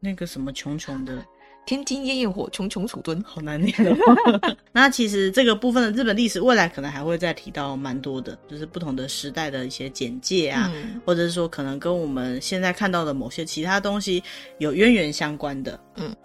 [0.00, 1.24] 那个什么穷穷的
[1.66, 3.94] 天津夜焰火，穷穷楚墩，好难念的。
[4.72, 14.22] 那其实这个部分的日本历史，未来可能还会再提到蛮多的，就是不同的时代的一些简介啊，嗯、或者是说可能跟我们现在看到的某些其他东西
[14.58, 15.78] 有渊源相关的。
[15.96, 16.16] 嗯。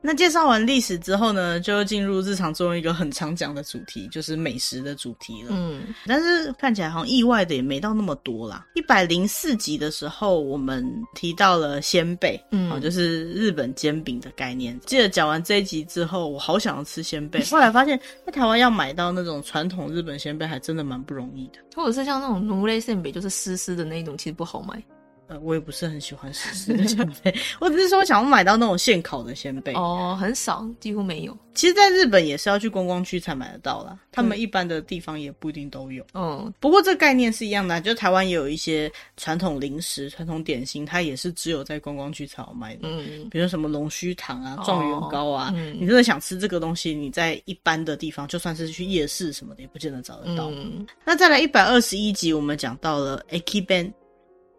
[0.00, 5.48] 那介绍完历史之后呢，就进入日常中一个很常讲的主题，就是美食的主题了。
[5.50, 8.66] 嗯，但是看起来好像意外的也没到那么多啦。
[8.74, 14.78] 一百零四集的时候，我们提到了仙贝，嗯，就是日本煎饼的概念。
[14.86, 21.58] 记得讲完这一集之后，我好想要吃仙贝，后来发现在台湾要买到那种传统日本仙贝，还真的蛮不容易的。
[21.74, 24.80] 或者是像那种奴类鲜贝，就是湿湿的那种，其实不好买。
[25.28, 29.74] 呃，我也不是很喜欢湿湿的仙贝， 我只是说想要买到那种现烤的仙贝。
[29.74, 31.36] 哦，很少，几乎没有。
[31.54, 36.04] 其实，在日本也是要去观光区才买得到啦，他们一般的地方也不一定都有。
[36.14, 42.82] 嗯，不过这个概念是一样的啊，就台湾也有一些传统零食、传统点心，它也是只有在观光区才有卖的。
[42.84, 50.48] 嗯，比如什么龙须糖啊、状元糕啊，嗯，你真的想吃这个东西，你在一般的地方，就算是去夜市什么的，也不见得找得到。
[50.50, 53.92] 嗯，那再来一百二十一集，我们讲到了 Ekiben。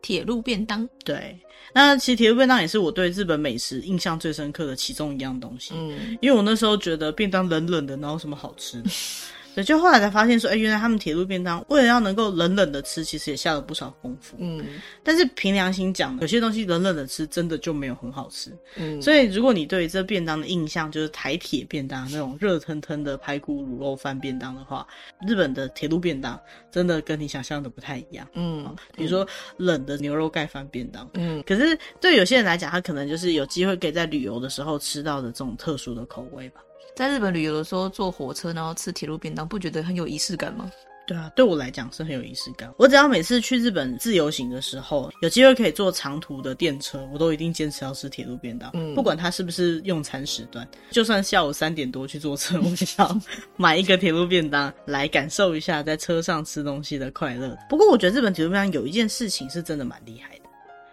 [0.02, 1.38] 铁路便当，对，
[1.74, 5.74] 那其实铁路便当也是我对日本美食印象最深刻的其中一样东西。
[5.76, 8.90] 嗯，因为我那时候觉得便当冷冷的，哪有什么好吃的？
[9.60, 14.38] 对，就后来才发现说，哎、欸，原来他们铁路便当为了要能够冷冷的吃，其实也下了不少功夫。
[14.40, 14.64] 嗯，
[15.04, 18.58] 但是凭良心讲，有些东西冷冷的吃，真的就没有很好吃。
[18.78, 24.88] 嗯，所以如果你对这便当的印象就是台铁便当那种热腾腾的排骨卤肉饭便当的话，
[25.28, 26.40] 日本的铁路便当
[26.72, 28.26] 真的跟你想象的不太一样。
[28.36, 31.10] 嗯，比如说冷的牛肉盖饭便当。
[31.16, 36.62] 嗯，可是对有些人来讲，他可能就是有机会可以在旅游的时候吃到的这种特殊的口味吧。
[36.96, 40.70] 在日本旅游的时候，坐火车然后吃铁路便当，不觉得很有仪式感吗？
[41.08, 42.72] 对啊，对我来讲是很有仪式感。
[42.78, 48.70] 我只要每次去日本自由行的时候，有机会可以坐长途的电车，我都一定坚持要吃铁路便当。
[48.76, 53.22] 嗯，不管它是不是用餐时段，就算下午三点多去坐车，我也要
[53.58, 57.58] 买一个铁路便当来感受一下在车上吃东西的快乐。
[57.68, 60.44] 不过我觉得日本铁路便当有一件事情是真的蛮厉害的，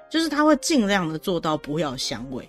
[0.09, 2.49] 就是它会尽量的做到不要有香味。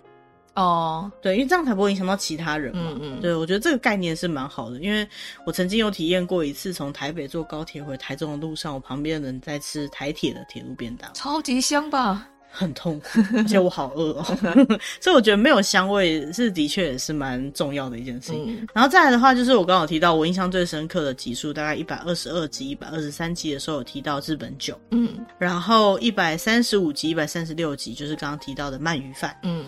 [0.58, 2.90] 哦，oh, 对，因为这样才不会影响到其他人嘛。
[2.96, 5.08] 嗯嗯，对，我觉得这个概念是蛮好的，因为
[5.46, 12.28] 我曾经有体验过一次，从台北坐高铁回台中的路上，我旁边的人在吃台铁的铁路便当，超级香吧？
[12.50, 14.24] 很痛苦，而且我好饿哦，
[15.00, 18.46] 所以我觉得没有香味是的确也是蛮重要的一件事情。
[18.48, 29.66] 嗯、然后再来的话，就是我刚好提到我印象最深刻的集数，大概一百二十二集、一百二十三集的时候有提到日本酒，嗯，然后一百三十五集、一百三十六集就是刚刚提到的鳗鱼饭，嗯。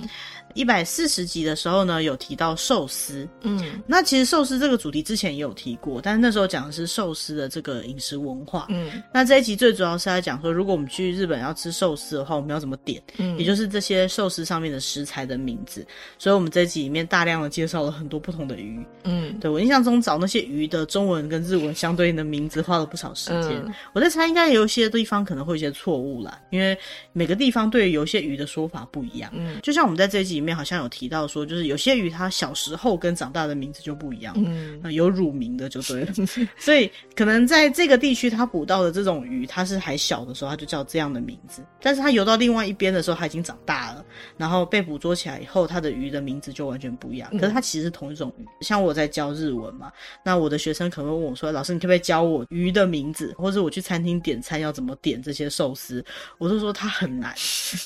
[0.54, 15.86] 一百四十集的时候呢，有提到寿司，嗯，那其实寿司这个主题之前也有提过，但是那时候讲的是寿司的这个饮食文化，嗯，那这一集最主要是在讲说，如果我们去日本要吃寿司的话，我们要怎么点，嗯，也就是这些寿司上面的食材的名字，
[16.18, 26.78] 所以我们这一集里面大量的介绍了很多不同的鱼，嗯，对，我印象中找那些鱼的中文跟日文相对应的名字花了不少时间，嗯，我在猜应该有一些地方可能会有一些错误啦，因为
[27.14, 36.14] 每个地方对于有些鱼的说法不一样，嗯，就像我们在这一集里面好像有提到说，就是有些鱼它小时候跟长大的名字就不一样，嗯，有乳名的就对了，
[36.58, 44.04] 所以可能在这个地区它捕到的这种鱼，它是还小的时候，它就叫这样的名字，但是它游到另外一边的时候，它已经长大了，
[44.36, 47.30] 然后被捕捉起来以后，它的鱼的名字就完全不一样。
[47.38, 49.92] 可是它其实是同一种鱼，像我在教日文嘛，
[50.24, 56.04] 那我的学生可能会问我说：“老师，你可不可以教我鱼的名字，或者我去餐厅点餐要怎么点这些寿司？”
[56.40, 57.34] 我就说它很难，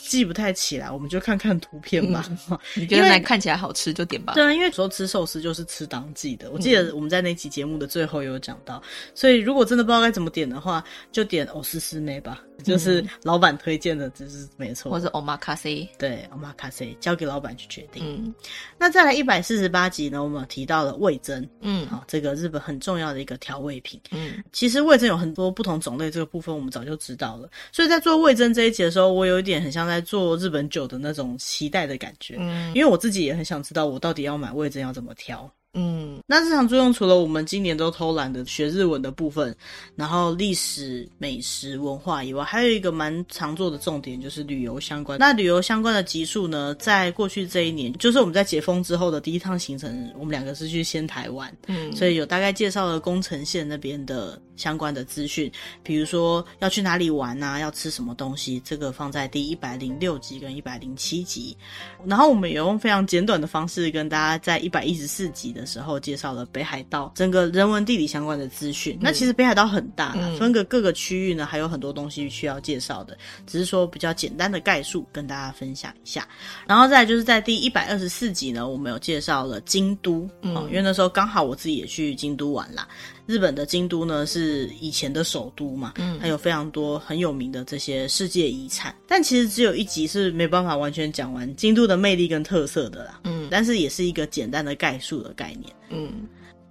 [0.08, 2.24] 记不太起来，我们就看看图片吧。
[2.76, 4.34] 你觉得那看起来好吃就点吧。
[4.34, 6.52] 对啊，因为有时候吃寿司就是吃当季的。
[6.52, 12.42] 我记得我们在那期节目的最后有讲到，嗯、所以如果真的不知道该怎么点的话，就点欧斯斯内吧。
[12.64, 14.90] 就是老板推荐的，这是没错。
[14.90, 18.04] 或者 omakase，对 omakase，交给老板去决定。
[18.06, 18.34] 嗯，
[18.78, 24.00] 那再来一百四十八集呢，我们有提到了味增，嗯，好，这个日本很重要的一个调味品。
[24.12, 27.50] 嗯，其实味增有很多不同种类，这个部分我们早就知道了。
[27.72, 32.33] 所以在做味增这一集的时候，我有一点很像在做日本酒的那种期待的感觉。
[32.40, 35.52] 嗯，因为我自己也很想知道，我到底要买味噌要怎么调。
[35.76, 39.56] 嗯，那日常作用除了我们今年都偷懒的学日文的部分，
[39.96, 45.18] 然后历史、美食、文化以外，还有一个蛮常做的重点就是旅游相关。
[45.18, 61.58] 那旅游相关的集数呢，在过去这一年，就是我们在解封之后的第一趟行程，我们两个是去仙台湾，嗯，所以有大概介绍了宫城县那边的相关的资讯，比如说要去哪里玩啊，要吃什么东西，这个放在第一百零六集跟一百零七集。
[62.06, 65.63] 然后我们也用非常简短的方式跟大家在一百一十四集的。
[65.64, 68.96] 的时候介绍了北海道整个人文地理相关的资讯。
[68.98, 73.18] 嗯、那其实北海道很大，嗯、分隔各个区域呢，还有很多东西需要介绍的。
[73.48, 76.28] 只是说比较简单的概述跟大家分享一下。
[76.68, 82.86] 然后再来就是在第一百二十四集呢，我们有介绍了京都，嗯、因为那时候刚好我自己也去京都玩啦。
[83.26, 88.94] 日本的京都呢，是以前的首都嘛，嗯，还有非常多很有名的这些世界遗产。
[89.08, 95.74] 但其实只有一集是没办法完全讲完京都的魅力跟特色的啦，嗯，但是也是一个简单的概述的概念。
[95.90, 96.28] 嗯。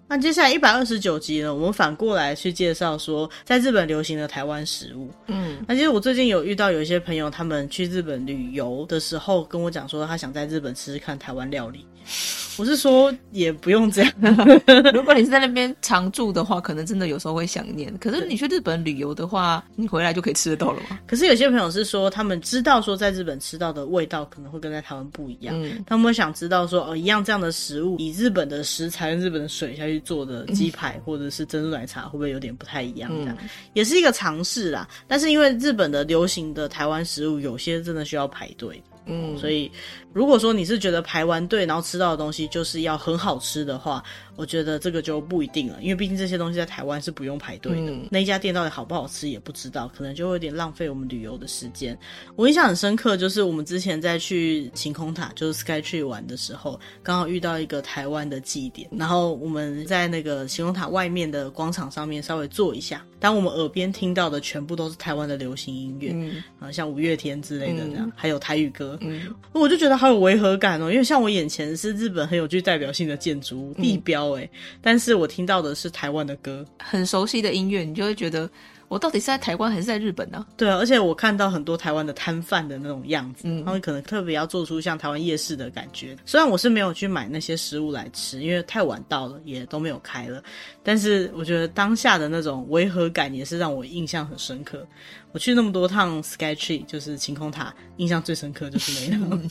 [0.09, 5.09] 那接下来一百二十九集呢，我们反过来去介绍说，在日本流行的台湾食物。
[5.29, 11.87] 嗯，那其实我最近有遇到有一些朋友，他们去日本旅游的时候，跟我讲说，他想在日本吃吃看台湾料理。
[12.59, 14.13] 我是说，也不用这样。
[14.93, 17.97] 如果你是在那边常住的话，可能真的有时候会想念。
[17.99, 20.99] 可是你去日本旅游的话，你回来就可以吃得到了吗？
[21.07, 25.55] 可是有些朋友是说，他们知道说在日本吃到的味道可能会跟在台湾不一样。
[25.63, 33.11] 嗯，他们会想知道说，哦，一样这样的食物，以日本的食材、日本的水下去做的鸡排或者是珍珠奶茶，会不会有点不太一样？
[33.21, 34.87] 这样、嗯、也是一个尝试啦。
[35.09, 38.83] 但是因为日本的流行的台湾食物，有些真的需要排队。
[39.07, 39.71] 嗯，所以
[40.13, 44.03] 如果说你是觉得排完队然后吃到的东西就是要很好吃的话，
[44.37, 47.91] 我觉得这个就不一定了，因为毕竟这些东西在台湾是不用排队的。
[47.91, 51.99] 嗯、那一家店到底好不好吃也不知道，可能就会有点浪费我们旅游的时间。
[52.37, 68.92] 我印象很深刻，就是我们之前在去晴空塔，就是 Sky Tree 玩的时候，刚好遇到一个台湾的祭典，然后我们在那个晴空塔外面的广场上面稍微坐一下，当我们耳边听到的全部都是台湾的流行音乐，嗯，啊，像五月天之类的这样，嗯、还有台语歌。
[69.01, 74.49] 嗯，我就觉得好有违和感哦，因为像我眼前是日本很有具代表性的建筑物地标哎，
[74.81, 78.49] 但是我听到的是台湾的歌，很熟悉的音乐，你就会觉得。
[78.93, 80.47] 我到底是在台湾还是在日本呢？
[80.55, 86.15] 对啊，而且我看到很多台湾的摊贩的那种样子，嗯，他们可能特别要做出像台湾夜市的感觉。
[86.27, 90.45] 虽然我是没有去买那些食物来吃，因为太晚到了，也都没有开了。
[90.83, 94.87] 但是我觉得当下的那种违和感也是让我印象很深刻。
[95.33, 99.51] 我去那么多趟 Sky Tree，就是晴空塔，印象最深刻就是那趟。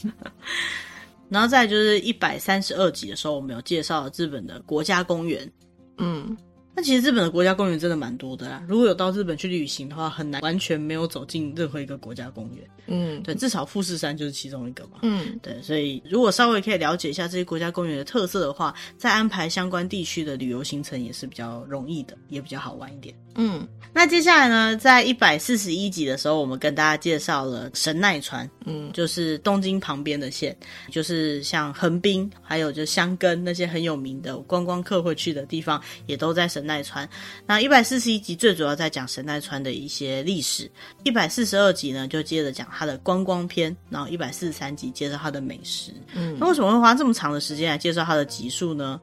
[1.29, 5.51] 然后再就是一百三十二集的时候，我们有介绍日本的国家公园，
[5.97, 6.37] 嗯。
[6.74, 8.63] 那其实日本的国家公园真的蛮多的啦。
[8.67, 12.65] 如果有到日本去旅行的话，很难完全没有走进任何一个国家公园。
[12.88, 14.99] 嗯，对，至少富士山就是其中一个嘛。
[15.01, 23.13] 嗯，对，所以如果稍微可以了解一下这些国家公园的特色的话，再安排相关地区的旅游行程也是比较容易的，也比较好玩一点。
[23.36, 30.55] 嗯，那接下来呢，在一百四十一集的时候，我们跟大家介绍了神奈川，嗯，就是东京旁边的县，
[30.89, 37.07] 就是像横滨，还有就箱根那些很有名的观光客会去的地方，也都在神奈川。
[37.45, 40.69] 那一百四十一集最主要在讲神奈川的一些历史，
[41.03, 45.93] 一百四十二集呢就接着讲它的观光篇，然后一百四十三集介绍它的美食。
[46.13, 48.99] 嗯，那为什么会花这么长的时间来介绍它的集数呢？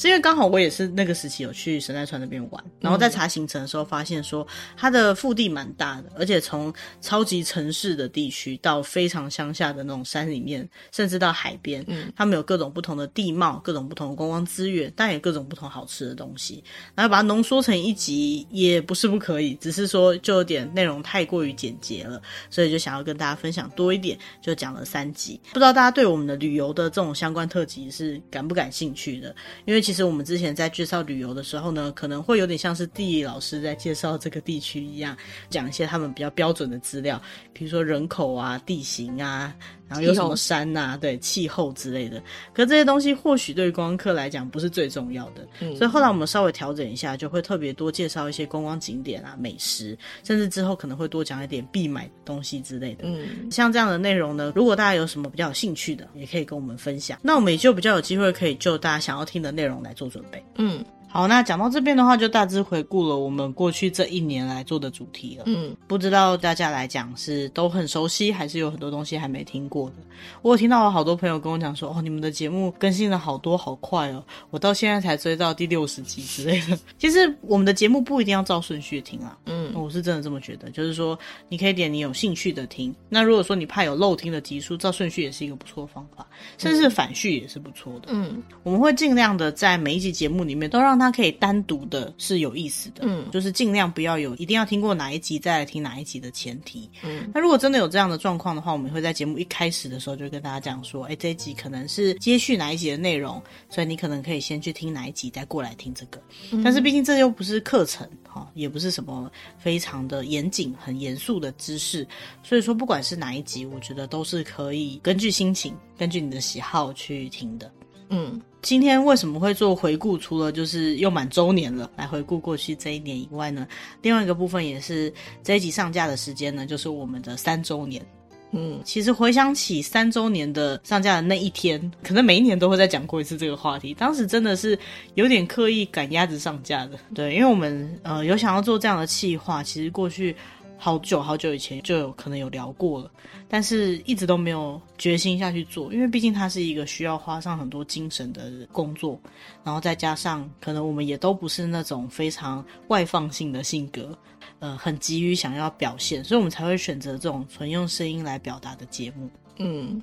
[0.00, 6.72] 是因为刚好我也是那个时期有去神奈川那边玩，然后在查行程的时候发现说它的腹地蛮大的，而且从
[7.02, 16.64] 超级城市的地区到非常乡下的那种山里面，甚至到海边，嗯，他们有各种不同的地貌，各种不同的观光资源，但也各种不同好吃的东西。
[16.94, 25.38] 然后把它浓缩成一集也不是不可以，只是说就有点内容太过于简洁了，所以就想要跟大家分享多一点，就讲了三集。
[25.52, 29.36] 不知道大家对我们的旅游的这种相关特辑是感不感兴趣的？
[29.66, 35.16] 因为其其实我们之前在介绍旅游的时候呢，可能会有点像是地理老师在介绍这个地区一样，
[35.48, 37.20] 讲一些他们比较标准的资料，
[37.52, 39.52] 比如说人口啊、地形啊，
[39.90, 42.22] 然后有什么山呐、啊，对，气候之类的。
[42.54, 53.02] 可这些东西或许对于观光客来讲不是最重要的，嗯，所以后来我们稍微调整一下，就会特别多介绍一些观光景点啊、美食，甚至之后可能会多讲一点必买的东西之类的。
[53.02, 60.40] 嗯，像这样的内容呢，如果大家有什么比较有兴趣的，也可以跟我们分享，那我们也就比较有机会可以就大家想要听的内容来做准备。
[60.58, 60.84] 嗯。
[61.12, 65.42] 好，那讲到这边的话，就大致回顾了我们过去这一年来做的主题了。
[65.48, 69.96] 嗯，不知道大家来讲是都很熟悉，还是有很多东西还没听过的？
[70.40, 76.78] 我有听到有好多朋友跟我讲说，哦，你们的节目更新了好多，好快哦，我到现在才追到第六十集之类的。
[76.96, 79.36] 其实我们的节目不一定要照顺序听啊。
[79.46, 82.94] 嗯，我是真的这么觉得，就是说你可以点你有兴趣的听。
[83.08, 86.24] 那如果说你怕有漏听的集数，照顺序也是一个不错的方法，
[86.56, 88.10] 甚至反序也是不错的。
[88.10, 90.99] 嗯，我们会尽量的在每一集节目里面都让。
[91.00, 106.22] 它可以单独的是有意思的，嗯，就是尽量不要有一定要听过哪一集再来听哪一集的前提，嗯，那如果真的有这样的状况的话，我们会在节目一开始的时候就跟大家讲说，哎，这一集可能是接续哪一集的内容，所以你可能可以先去听哪一集再过来听这个，
[106.52, 112.06] 嗯，但是毕竟这又不是课程，哈，也不是什么非常的严谨、很严肃的知识，
[112.42, 117.70] 所以说不管是哪一集，我觉得都是可以根据心情、根据你的喜好去听的。
[118.08, 120.18] 嗯，今天为什么会做回顾？
[120.18, 123.66] 除了就是又满周年了，来回顾过去这一年以外呢，
[124.02, 128.04] 另外一个部分也是这一集上架的时间呢，就是我们的三周年。
[128.52, 133.94] 嗯，其实回想起三周年的上架的那一天，可能每一年都会再讲过一次这个话题。
[133.94, 134.78] 当时真的是
[135.14, 140.36] 有点刻意赶鸭子上架的，对，因为我们呃有想要做这样的企划，其实过去。
[140.82, 143.10] 好久好久以前就有可能有聊过了，
[143.52, 149.20] 但是一直都没有决心下去做，因为毕竟它是一个需要花上很多精神的工作，
[149.64, 154.16] 然后再加上可能我们也都不是那种非常外放性的性格，
[154.60, 159.28] 呃，很急于想要表现，所以我们才会选择这种纯用声音来表达的节目。
[159.58, 160.00] 嗯。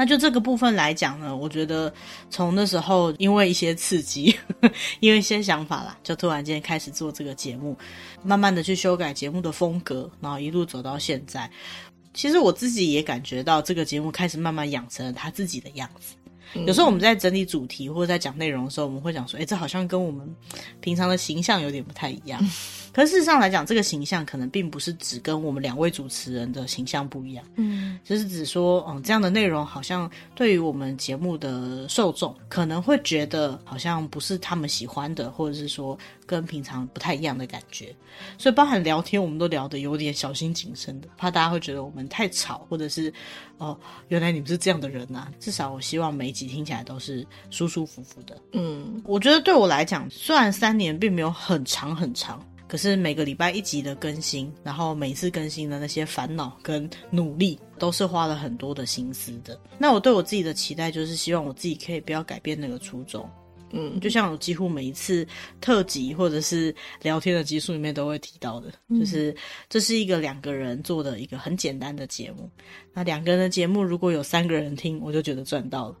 [0.00, 1.92] 那就这个部分来讲呢，我觉得
[2.30, 4.32] 从那时候因为一些刺激，
[5.00, 7.76] 因为一些想法啦，就突然间开始做这个节目，
[8.22, 11.50] 慢慢的去修改节目的风格，然后一路走到现在。
[12.18, 16.16] 其实我自己也感觉到这个节目开始慢慢养成了他自己的样子。
[16.66, 20.28] 有时候我们在整理主题或者在讲内容的时候，我们会讲说，哎，这好像跟我们
[20.80, 22.44] 平常的形象有点不太一样。
[22.92, 37.94] 可是事实上来讲，这个形象可能并不是只跟我们两位主持人的形象不一样，嗯，就是只说，嗯，这样的内容好像对于我们节目的受众可能会觉得好像不是他们喜欢的，或者是说跟平常不太一样的感觉。
[38.36, 43.12] 所以包含聊天，我们都聊得有点小心谨慎的，怕大家会觉得我们太吵，或者是
[43.58, 43.78] 哦，
[44.08, 45.32] 原来你们是这样的人呐、啊。
[45.38, 48.36] 至少我希望每一集听起来都是舒舒服服的。
[48.52, 52.44] 嗯，我觉得对我来讲，虽然三年并没有很长很长。
[52.68, 59.58] 可是每个礼拜一集的更新，然后每次更新的那些烦恼跟努力，都是花了很多的心思的。
[59.78, 63.28] 那我对我自己的期待，就是希望我自己可以不要改变那个初衷。
[63.70, 65.26] 嗯，就像我几乎每一次
[65.60, 69.36] 特辑或者是聊天的集数里面都会提到的，就是
[69.68, 72.50] 这是一个两个人做的一个很简单的节目。
[72.94, 75.96] 那两个人的节目如果有三个人听，我就觉得赚到了。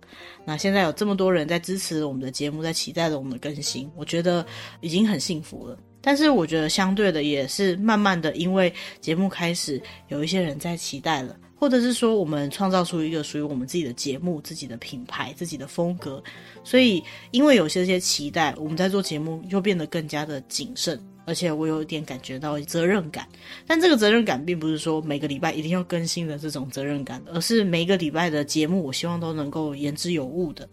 [0.46, 4.46] 那现在有这么多人在支持我们的节目，在期待着我们的更新，我觉得
[4.80, 5.78] 已经很幸福了。
[6.00, 16.22] 但是我觉得相对的也是慢慢的，因为节目开始有一些人在期待了，或者是说我们创造出一个属于我们自己的节目、自己的品牌、自己的风格，
[16.62, 23.26] 所以因为有些些期待，我们在做节目又变得更加的谨慎，而且我有一点感觉到责任感。
[23.66, 30.68] 但这个责任感并不是说每个礼拜一定要更新的这种责任感，而是每一个礼拜的节目，我希望都能够言之有物的，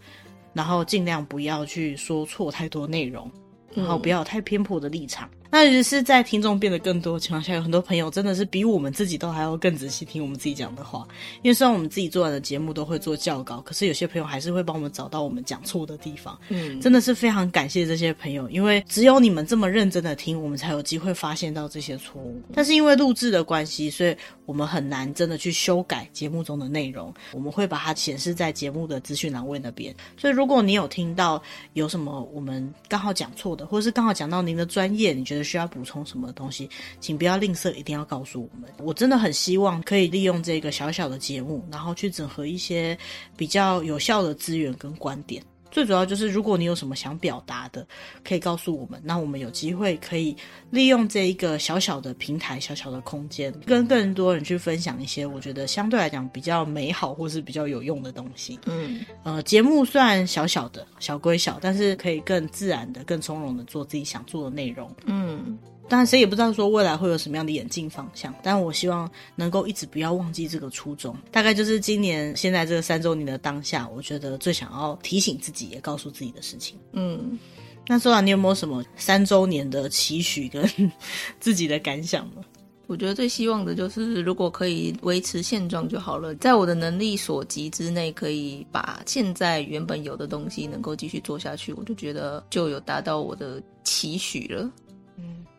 [0.52, 3.28] 然后尽量不要去说错太多内容。
[3.76, 5.28] 然后不要太偏颇的立场。
[5.56, 11.08] 那也是在听众变得更多的情况下，有很多朋友真的是比我们自己都还要更仔细听我们自己讲的话。
[11.40, 16.38] 因为虽然我们自己做完的节目都会做校稿，可是有些朋友还是会帮我们找到我们讲错的地方。
[16.50, 22.38] 嗯，真的是非常感谢这些朋友，因为只有你们这么认真的听，我们才有机会发现到这些错误。
[22.52, 27.10] 但是因为录制的关系，所以我们很难真的去修改节目中的内容。
[27.32, 29.94] 我们会把它显示在节目的资讯栏位那边。
[30.18, 31.42] 所以如果你有听到
[31.72, 36.68] 有什么我们刚好讲错的，或者是刚好讲到您的专业，你觉得需要补充什么东西，
[37.00, 38.68] 请不要吝啬，一定要告诉我们。
[38.78, 42.98] 我真的很希望可以利用这个小小的节目，然后去整合一些
[43.36, 45.42] 比较有效的资源跟观点。
[45.70, 47.86] 最主要就是，如果你有什么想表达的，
[48.24, 50.36] 可以告诉我们，那我们有机会可以
[50.70, 58.58] 利用这一个小小的平台、小小的空间，跟更多人去分享一些我觉得相对来讲比较美好或是比较有用的东西。
[58.66, 64.90] 嗯，呃，节目虽然小小的，小归小，但是可以更自然的、更从容的做自己想做的内容。
[65.04, 65.58] 嗯。
[65.88, 71.16] 当然，谁也不知道说未来会有什么样的演进方向，但我希望能够一直不要忘记这个初衷。
[71.30, 76.76] 大概就是今年现在这个三周年的当下，我觉得最想要提醒自己，也告诉自己的事情。
[76.92, 77.38] 嗯，
[77.86, 80.68] 那说完，你有没有什么三周年的期许跟
[81.38, 82.42] 自己的感想呢？
[82.88, 94.70] 我觉得最希望的就是，如果可以维持现状就好了，在我的能力所及之内，可以把现在原本有的东西能够继续做下去，我就觉得就有达到我的期许了。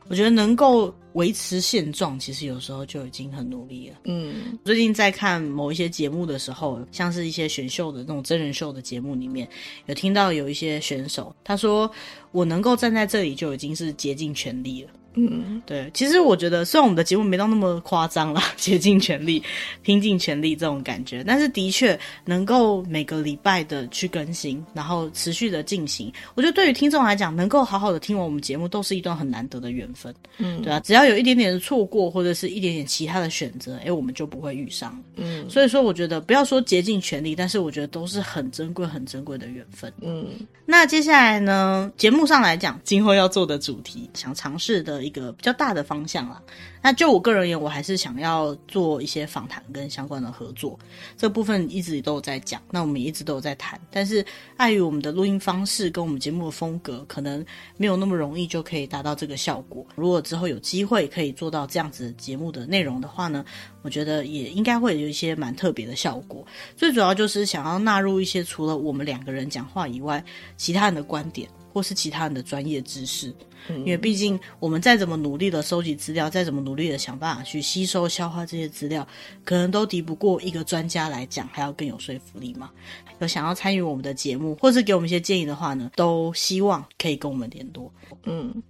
[0.09, 3.95] 我觉得能够维持现状，其实有时候就已经很努力了。
[4.05, 9.47] 嗯，最近在看某一些节目的时候，像是一些选秀的那种真人秀的节目里面，
[9.87, 11.89] 有听到有一些选手他说
[12.31, 19.41] ：“我能够站在这里，就已经是竭尽全力了。”嗯，对，其实我觉得，虽然我们的节目没到那么夸张啦， 竭尽全力、
[19.82, 30.13] 拼尽全力这种感觉，但是的确能够每个礼拜的去更新，然后持续的进行，我觉得对于听众来讲，能够好好的听完我们节目，都是一段很难得的缘分。
[30.38, 35.01] 嗯，对啊，只要有一点点的错过，或者是一点点其他的选择，哎，我们就不会遇上。
[35.15, 39.91] 嗯，所以说，我觉得不要说竭尽全力，但是我觉得都是很珍贵、很珍贵的缘分。
[40.01, 40.28] 嗯，
[40.63, 45.06] 那接下来呢，节目上来讲，今后要做的主题，想尝试的。
[45.07, 46.41] 一个比较大的方向啦。
[46.88, 50.79] 那就我个人而言，我还是想要做一些访谈跟相关的合作，
[51.17, 53.77] 这部分一直都有在讲，那我们也一直都有在谈。
[53.91, 54.25] 但是
[54.55, 59.85] 碍于我们的录音方式跟我们节目的风格，可能没有那么容易就可以达到这个效果。
[59.95, 63.43] 如果之后有机会可以做到这样子节目的内容的话呢，
[63.81, 66.47] 我觉得也应该会有一些蛮特别的效果。
[66.77, 70.23] 最主要就是想要纳入一些除了我们两个人讲话以外，
[70.55, 71.49] 其他人的观点。
[71.73, 73.31] 或是其他人的专业知识。
[73.67, 79.05] 嗯，因为毕竟我们再怎么努力的收集资料，再怎么努力的想办法去吸收消化这些资料，
[79.43, 82.71] 可能都敌不过一个专家来讲还要更有说服力嘛。
[83.19, 87.91] 有想要参与我们的节目，或是给我们一些建议的话呢，都希望可以跟我们联络。
[88.23, 88.63] 嗯，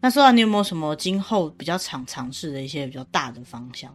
[0.00, 3.94] 那说到你有没有什么今后比较常尝试的一些比较大的方向？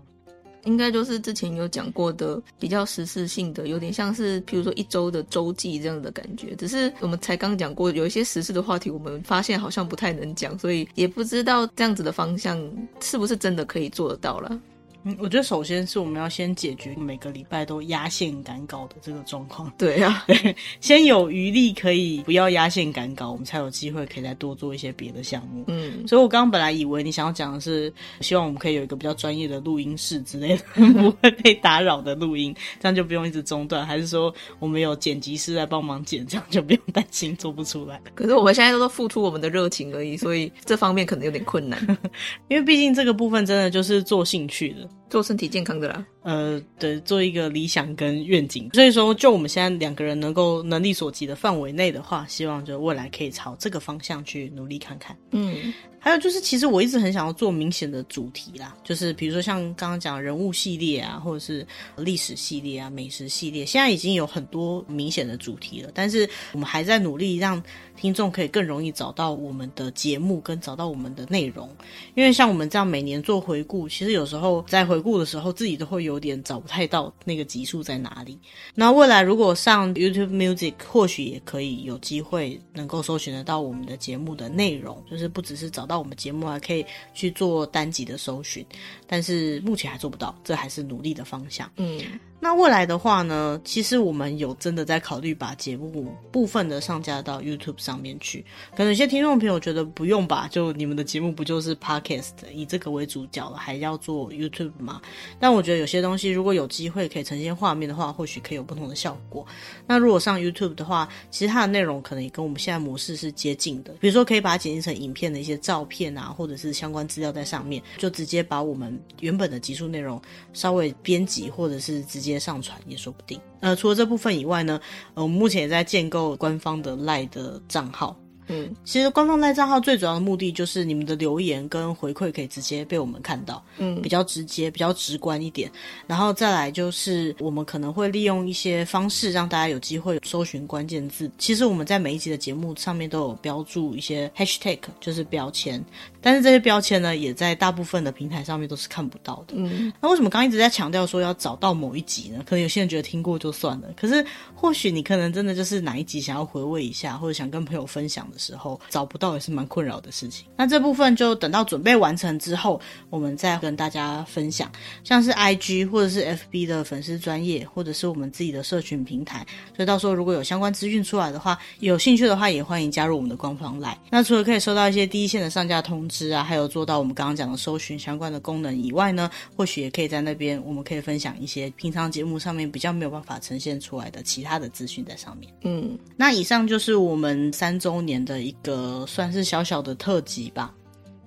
[0.63, 6.55] 应该就是之前有讲过的比较时事性的，有点像是譬如说一周的周记这样的感觉。
[6.55, 12.59] 只是我们才刚讲过，有一些时事的话题，我们发现好像不太能讲，所以也不知道这样子的方向
[13.01, 14.59] 是不是真的可以做得到了。
[15.03, 19.71] 嗯，我觉得首先是我们要先解决每个礼拜都压线赶稿的这个状况。
[19.77, 25.63] 对呀，对，先有余力可以不要压线赶稿，我们才有机会可以再多做一些别的项目。
[25.67, 33.85] 嗯，所以我刚刚本来以为你想要讲的是，希望我们可以有一个比较专业的录音室之类的， 不会被打扰的录音，这样就不用一直中断。
[33.85, 38.01] 还是说我们有剪辑师来帮忙剪，这样就不用担心做不出来。
[38.13, 41.79] 可是我们现在都是付出我们的热情而已，所以这方面可能有点困难，
[42.49, 44.88] 因为毕竟这个部分真的就是做兴趣的。
[44.91, 44.98] you.
[45.09, 48.69] 做身体健康的啦，呃，对，做一个理想跟愿景。
[48.73, 55.17] 所以说，就我们现在两个人能够能力所及的范围内的话，希望就未来可以朝这个方向去努力看看。
[55.31, 55.73] 嗯。
[56.01, 65.91] 还有就是，其实我一直很想要做明显的主题啦，就是比如说像刚刚讲人物系列啊，或者是历史系列啊、美食系列，现在已经有很多明显的主题了。
[65.93, 67.61] 但是我们还在努力让
[67.97, 71.69] 听众可以更容易找到我们的节目，跟找到我们的内容。
[72.15, 78.39] 因为像我们这样每年做回顾，其实有时候在回回顾的时候，自己都会有点找不太到那个集数在哪里。
[78.73, 85.89] 那未来如果上 YouTube Music，或许也可以有机会能够搜寻得到我们的节目的内容，就是不只是找。
[85.89, 86.85] 到我们节目还可以
[87.15, 88.63] 去做单集的搜寻，
[89.07, 91.67] 但是目前还做不到，这还是努力的方向。
[91.77, 91.99] 嗯。
[92.41, 98.45] 那未来的话呢，其实我们有真的在考虑把节目部分的上架到 YouTube 上面去。
[98.71, 105.01] 可能有些听众朋友觉得不用吧，就你们的节目不就是 Podcast 以这个为主角了，还要做 YouTube 吗？
[105.37, 109.45] 但我觉得有些东西如果有机会可以呈现画面的话，或许可以有不同的效果。
[109.85, 120.21] 那如果上 YouTube 的话，其实它的内容可能也跟我们现在模式是接近的，比如说可以把它剪辑成影片的一些照片啊，或者是相关资料在上面，就直接把我们原本的集数内容
[120.53, 122.28] 稍微编辑，或者是直接。
[122.29, 123.39] 直接上传也说不定。
[123.59, 124.79] 呃，除了这部分以外呢，
[125.15, 128.15] 呃，我们目前也在建构官方的 LINE 的账号。
[128.51, 135.71] 嗯，其实官方赖账号最主要的目的就是你们的留言跟回馈可以直接被我们看到，嗯，比较直接，比较直观一点。
[136.07, 141.29] 然后再来就是我们可能会利用一些方式让大家有机会搜寻关键字。
[141.37, 145.83] 其实我们在每一集的节目上面都有标注一些 hashtag，就是标签。
[146.21, 149.53] 但是这些标签呢，也在大部分的平台上面都是看不到的。
[149.55, 152.43] 嗯，那为什么刚刚一直在强调说要找到某一集呢？
[152.45, 158.39] 可能有些人觉得听过就算了，可是或许你可能真的就是哪一集想要回味一下，或者想跟朋友分享的。
[158.39, 160.45] 时候找不到也是蛮困扰的事情。
[160.55, 164.71] 那这部分就等到准备完成之后，我们再跟大家分享。
[165.03, 169.45] 像是 IG 或者是 FB 的粉丝专业，或者是我们自己的社群平台。
[169.75, 173.97] 所以到时候如果有相关资讯出来的话，有兴趣的话也欢迎加入我们的官方 LINE。
[174.09, 185.53] 那除了可以收到一些第一线的上架通知啊，还有做到我们刚刚讲的搜寻相关的功能以外呢，或许也可以在那边我们可以分享一些平常节目上面比较没有办法呈现出来的其他的资讯在上面。
[185.61, 190.73] 嗯，那以上就是我们三周年的一个算是小小的特辑吧，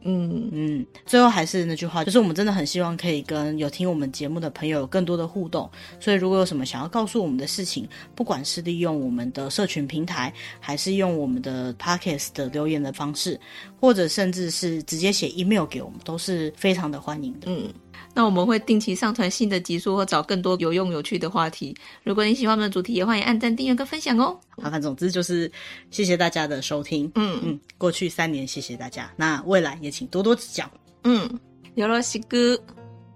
[0.05, 0.49] 嗯。
[0.53, 13.39] 嗯，最后还是那句话，就是我们真的很希望可以跟有听我们节目的朋友有更多的互动，所以如果有什么想要告诉我们的事情，不管是利用我们的社群平台，还是用我们的 Podcast 的留言的方式，
[13.81, 17.73] 或者甚至是直接写 email 给我们，都是非常的欢迎的，嗯。
[18.14, 21.76] 那我们会定期上传新的集数，或找更多有用有趣的话题。
[22.04, 24.40] 如果你喜欢我们的主题，也欢迎按赞、订阅跟分享哦。
[24.50, 25.52] 好，反正总之就是
[25.92, 27.12] 谢谢大家的收听。
[27.16, 30.70] 嗯嗯，过去三年谢谢大家，那未来也请多多指教。
[31.04, 31.30] 嗯，
[31.76, 32.60] よろしく，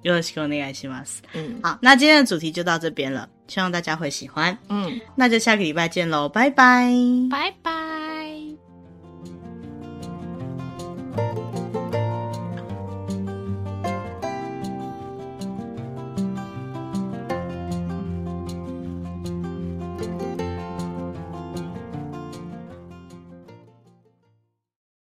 [0.03, 1.17] よろしくお愿いします。
[1.33, 4.55] 嗯，好，那今天的主题就到这边了，希望大家会喜欢。
[4.69, 6.93] 嗯，那就下个礼拜见喽，拜拜，
[7.29, 7.94] 拜拜。